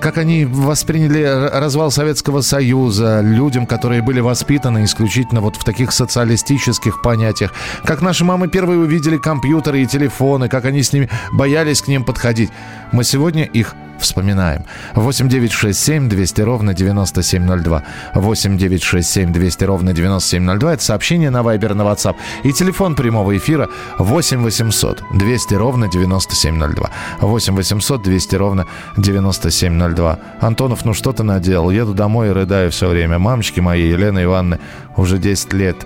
[0.00, 1.22] как они восприняли
[1.52, 7.52] развал Советского Союза людям, которые были воспитаны исключительно вот в таких социалистических понятиях,
[7.84, 12.04] как наши мамы первые увидели компьютеры и телефоны, как они с ними боялись к ним
[12.04, 12.50] подходить.
[12.92, 14.64] Мы сегодня их вспоминаем.
[14.94, 17.82] 8 9 6 7 200 ровно 9702.
[18.14, 20.74] 8 9 6 7 200 ровно 9702.
[20.74, 22.16] Это сообщение на Viber, на WhatsApp.
[22.42, 23.68] И телефон прямого эфира
[23.98, 26.90] 8 800 200 ровно 9702.
[27.20, 28.66] 8 800 200 ровно
[28.96, 30.18] 9702.
[30.40, 31.70] Антонов, ну что ты наделал?
[31.70, 33.18] Еду домой и рыдаю все время.
[33.18, 34.60] Мамочки моей, Елена Ивановны,
[34.96, 35.76] уже 10 лет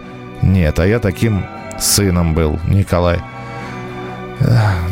[0.42, 0.78] нет.
[0.78, 1.44] А я таким
[1.78, 3.20] сыном был, Николай.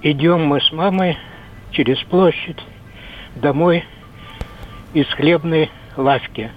[0.00, 1.18] идем мы с мамой
[1.72, 2.64] через площадь
[3.34, 3.84] домой
[4.94, 6.50] из хлебной лавки.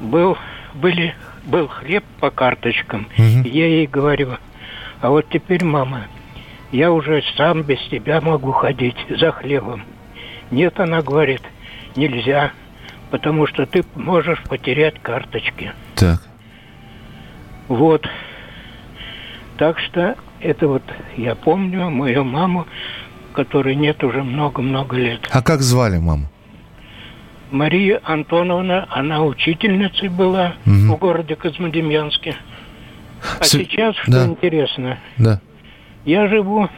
[0.00, 0.38] Был,
[0.74, 1.14] были,
[1.48, 3.08] был хлеб по карточкам.
[3.16, 4.36] И Я ей говорю,
[5.00, 6.06] а вот теперь, мама,
[6.70, 9.82] я уже сам без тебя могу ходить за хлебом.
[10.50, 11.42] Нет, она говорит,
[11.96, 12.52] нельзя,
[13.10, 15.72] потому что ты можешь потерять карточки.
[15.94, 16.22] Так.
[17.68, 18.06] Вот.
[19.56, 20.82] Так что это вот
[21.16, 22.66] я помню мою маму,
[23.32, 25.28] которой нет уже много-много лет.
[25.32, 26.28] А как звали маму?
[27.50, 30.92] Мария Антоновна, она учительницей была Мгм.
[30.94, 32.36] в городе Козьмодемьянске.
[33.40, 34.26] А С- сейчас, что да.
[34.26, 35.40] интересно, Да.
[36.04, 36.68] я живу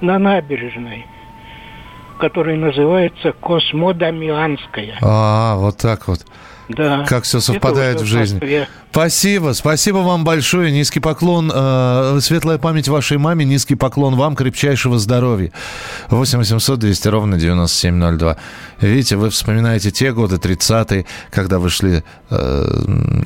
[0.00, 1.06] на набережной,
[2.18, 4.98] которая называется Космодамианская.
[5.02, 6.20] А, вот так вот.
[6.68, 7.04] Да.
[7.04, 8.66] Как все совпадает в жизни.
[8.90, 10.72] Спасибо, спасибо вам большое.
[10.72, 15.52] Низкий поклон, э, светлая память вашей маме, низкий поклон вам, крепчайшего здоровья.
[16.08, 18.36] 8 800 200 ровно 9702.
[18.80, 22.64] Видите, вы вспоминаете те годы, 30-е, когда вы шли э,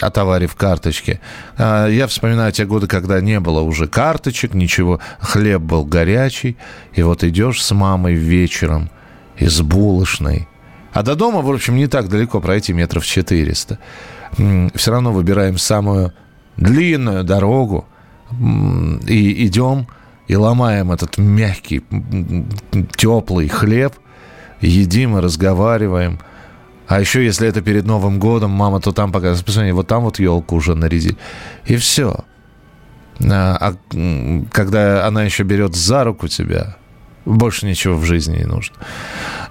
[0.01, 1.21] отоварив карточки.
[1.57, 6.57] А я вспоминаю те годы, когда не было уже карточек, ничего, хлеб был горячий,
[6.95, 8.91] и вот идешь с мамой вечером
[9.39, 10.49] из булочной,
[10.93, 13.79] а до дома, в общем, не так далеко пройти, метров 400.
[14.75, 16.13] Все равно выбираем самую
[16.57, 17.87] длинную дорогу
[19.07, 19.87] и идем
[20.29, 21.83] и ломаем этот мягкий,
[22.97, 23.95] теплый хлеб,
[24.61, 26.21] едим и разговариваем.
[26.87, 30.19] А еще, если это перед Новым годом, мама то там показывает, посмотри, вот там вот
[30.19, 31.17] елку уже нарядили.
[31.67, 32.25] И все.
[33.29, 36.77] А, а, когда она еще берет за руку тебя,
[37.25, 38.77] больше ничего в жизни не нужно.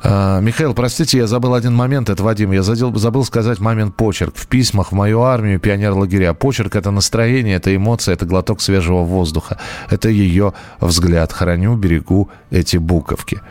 [0.01, 2.09] А, Михаил, простите, я забыл один момент.
[2.09, 2.51] Это Вадим.
[2.51, 4.35] Я задел, забыл сказать мамин почерк.
[4.35, 6.33] В письмах в мою армию, пионер лагеря.
[6.33, 9.59] Почерк– это настроение, это эмоция, это глоток свежего воздуха.
[9.89, 11.31] Это ее взгляд.
[11.33, 13.41] Храню, берегу эти буковки.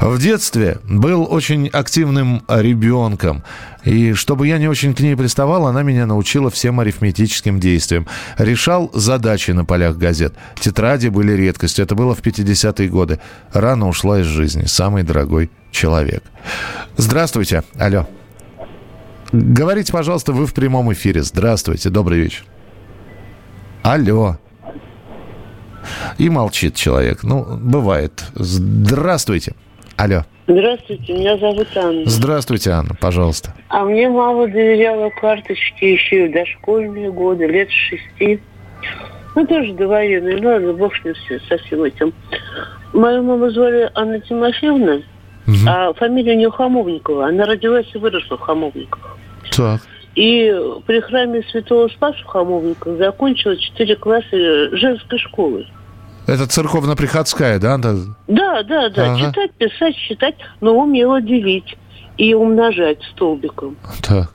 [0.00, 3.42] В детстве был очень активным ребенком.
[3.84, 8.06] И чтобы я не очень к ней приставал, она меня научила всем арифметическим действиям.
[8.38, 10.34] Решал задачи на полях газет.
[10.60, 11.84] Тетради были редкостью.
[11.84, 13.18] Это было в 50-е годы.
[13.62, 14.64] Рано ушла из жизни.
[14.64, 16.24] Самый дорогой человек.
[16.96, 17.62] Здравствуйте.
[17.78, 18.08] Алло.
[19.30, 21.22] Говорите, пожалуйста, вы в прямом эфире.
[21.22, 21.88] Здравствуйте.
[21.88, 22.42] Добрый вечер.
[23.84, 24.36] Алло.
[26.18, 27.22] И молчит человек.
[27.22, 28.24] Ну, бывает.
[28.34, 29.54] Здравствуйте.
[29.96, 30.24] Алло.
[30.48, 32.02] Здравствуйте, меня зовут Анна.
[32.06, 33.54] Здравствуйте, Анна, пожалуйста.
[33.68, 38.40] А мне мама доверяла карточки еще в дошкольные годы, лет шести.
[39.36, 42.12] Ну, тоже довоенные, ну ладно, бог с ним все, со всем этим.
[42.92, 45.02] Мою маму звали Анна Тимофеевна,
[45.66, 47.26] а фамилия у нее Хамовникова.
[47.26, 49.16] Она родилась и выросла в Хамовниках.
[49.56, 49.80] Так.
[50.14, 50.54] И
[50.86, 55.66] при храме Святого Спаса в Хамовниках закончила четыре класса женской школы.
[56.26, 57.78] Это церковно-приходская, да?
[57.78, 57.94] Да.
[58.28, 59.12] Да, да, да.
[59.12, 59.18] Ага.
[59.18, 61.76] Читать, писать, считать, но умела делить
[62.16, 63.76] и умножать столбиком.
[64.02, 64.32] Так.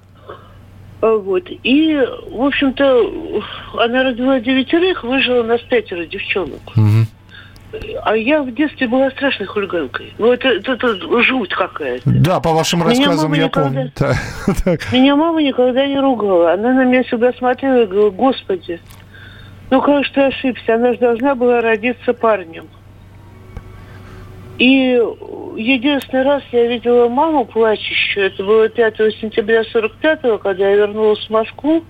[1.00, 1.44] А Вот.
[1.64, 1.96] И,
[2.32, 3.44] в общем-то,
[3.78, 6.60] она родила девятерых, выжила нас пятеро девчонок.
[8.04, 10.14] А я в детстве была страшной хулиганкой.
[10.18, 12.04] Ну, это, это, это жуть какая-то.
[12.06, 13.92] Да, по вашим Меня рассказам я никогда- помню.
[14.64, 14.92] Так.
[14.92, 16.54] Меня мама никогда не ругала.
[16.54, 18.80] Она на меня всегда смотрела и говорила, господи,
[19.70, 22.68] ну как же ты ошибся, она же должна была родиться парнем.
[24.58, 25.00] И
[25.56, 31.30] единственный раз я видела маму плачущую, это было 5 сентября 45-го, когда я вернулась в
[31.30, 31.84] Москву,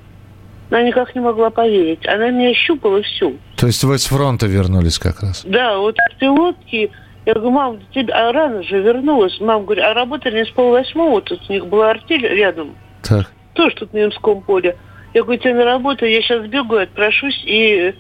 [0.70, 2.05] она никак не могла поверить.
[2.07, 3.38] Она меня щупала всю.
[3.55, 5.43] То есть вы с фронта вернулись как раз?
[5.45, 6.91] Да, вот в пилотке,
[7.26, 9.39] я говорю, мам, ты а рано же вернулась.
[9.39, 13.32] Мама говорит, а работали не с полвосьмого, тут у них была артель рядом, Так.
[13.53, 14.78] тоже тут на Ямском поле.
[15.13, 17.93] Я говорю, тебе на работу, я сейчас сбегаю, отпрошусь и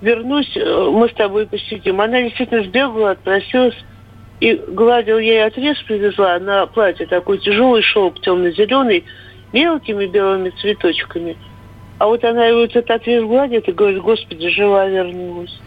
[0.00, 2.00] вернусь, э, мы с тобой посидим.
[2.00, 3.76] Она действительно сбегала, отпросилась,
[4.40, 9.04] и гладил ей отрез, привезла на платье такой тяжелый шелк темно-зеленый,
[9.52, 11.36] мелкими белыми цветочками.
[11.98, 15.58] А вот она его этот отрез гладит и говорит, господи, жива вернулась.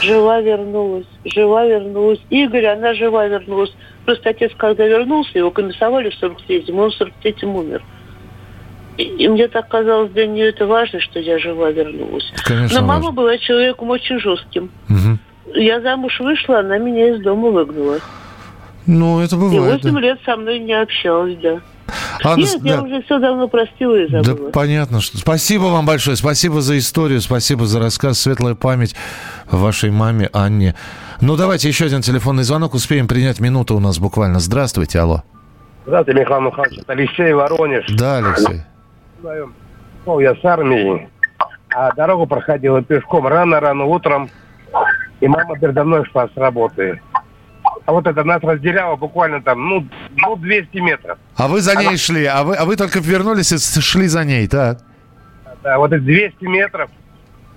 [0.00, 2.20] Жива вернулась, жива вернулась.
[2.30, 3.74] Игорь, она жива вернулась.
[4.06, 7.82] Просто отец, когда вернулся, его комиссовали в 43-м, он в 43-м умер.
[8.96, 12.30] И, и мне так казалось, для нее это важно, что я жива вернулась.
[12.44, 13.12] Конечно, Но мама важно.
[13.12, 14.70] была человеком очень жестким.
[14.88, 15.18] Мгм.
[15.54, 17.98] Я замуж вышла, она меня из дома выгнала.
[18.86, 19.82] Ну, это И бывает.
[19.84, 20.00] 8 да.
[20.00, 21.60] лет со мной не общалась, да.
[22.24, 22.82] Анна, Нет, я да.
[22.82, 24.50] уже все давно простила и Да, забыла.
[24.50, 25.00] понятно.
[25.00, 25.18] Что...
[25.18, 26.16] Спасибо вам большое.
[26.16, 27.20] Спасибо за историю.
[27.20, 28.18] Спасибо за рассказ.
[28.20, 28.94] Светлая память
[29.50, 30.74] вашей маме Анне.
[31.20, 32.74] Ну, давайте еще один телефонный звонок.
[32.74, 34.40] Успеем принять минуту у нас буквально.
[34.40, 35.22] Здравствуйте, алло.
[35.86, 36.78] Здравствуйте, Михаил Михайлович.
[36.78, 37.86] Это Алексей Воронеж.
[37.96, 38.62] Да, Алексей.
[40.06, 41.08] Ну, я с армии,
[41.74, 44.28] а дорогу проходила пешком рано-рано утром,
[45.20, 47.00] и мама передо мной шла с работы.
[47.84, 51.18] А вот это нас разделяло буквально там, ну, ну 200 метров.
[51.36, 54.24] А вы за ней Она- шли, а вы, а вы только вернулись и шли за
[54.24, 54.78] ней, так?
[55.62, 56.90] Да, вот эти 200 метров,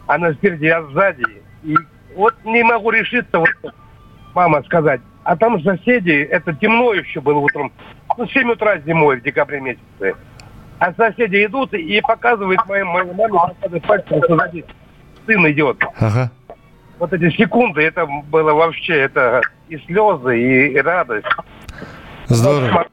[0.07, 1.23] она спереди, я сзади.
[1.63, 1.75] И
[2.15, 3.49] вот не могу решиться, вот
[4.33, 5.01] мама сказать.
[5.23, 7.71] А там соседи, это темно еще было утром,
[8.17, 10.15] ну, 7 утра зимой в декабре месяце.
[10.79, 14.65] А соседи идут и показывают моей, моей маме, показывают пальцем, что сзади
[15.25, 15.83] сын идет.
[15.99, 16.31] Ага.
[16.99, 21.27] Вот эти секунды, это было вообще, это и слезы, и, и радость.
[22.27, 22.87] Здорово.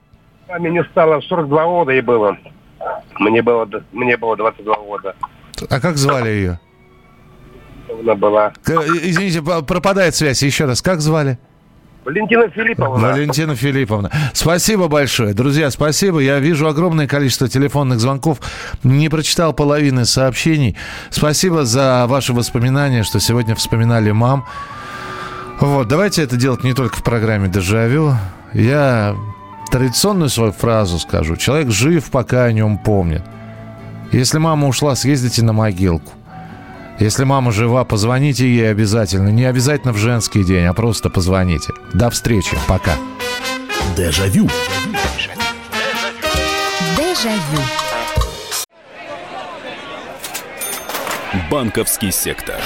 [0.49, 2.37] Маме не стало, 42 года ей было.
[3.21, 5.15] Мне было, мне было 22 года.
[5.71, 6.61] А как звали ее?
[8.01, 8.51] Она была.
[8.65, 8.71] К-
[9.03, 10.43] Извините, пропадает связь.
[10.43, 11.39] Еще раз, как звали?
[12.05, 13.09] Валентина Филипповна.
[13.09, 14.11] Валентина Филипповна.
[14.33, 15.35] Спасибо большое.
[15.35, 16.19] Друзья, спасибо.
[16.19, 18.39] Я вижу огромное количество телефонных звонков.
[18.83, 20.77] Не прочитал половины сообщений.
[21.11, 24.47] Спасибо за ваши воспоминания, что сегодня вспоминали мам.
[25.61, 28.15] Вот, давайте это делать не только в программе «Дежавю».
[28.53, 29.15] Я
[29.71, 31.37] традиционную свою фразу скажу.
[31.37, 33.23] Человек жив, пока о нем помнит.
[34.11, 36.13] Если мама ушла, съездите на могилку.
[36.99, 39.29] Если мама жива, позвоните ей обязательно.
[39.29, 41.73] Не обязательно в женский день, а просто позвоните.
[41.95, 42.57] До встречи.
[42.69, 42.97] Пока.
[43.97, 44.49] Дежавю.
[46.97, 47.63] Дежавю.
[51.51, 52.61] Банковский сектор.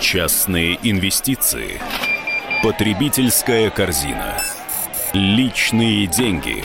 [0.00, 1.80] Частные инвестиции.
[2.62, 4.38] Потребительская корзина.
[5.12, 6.64] Личные деньги.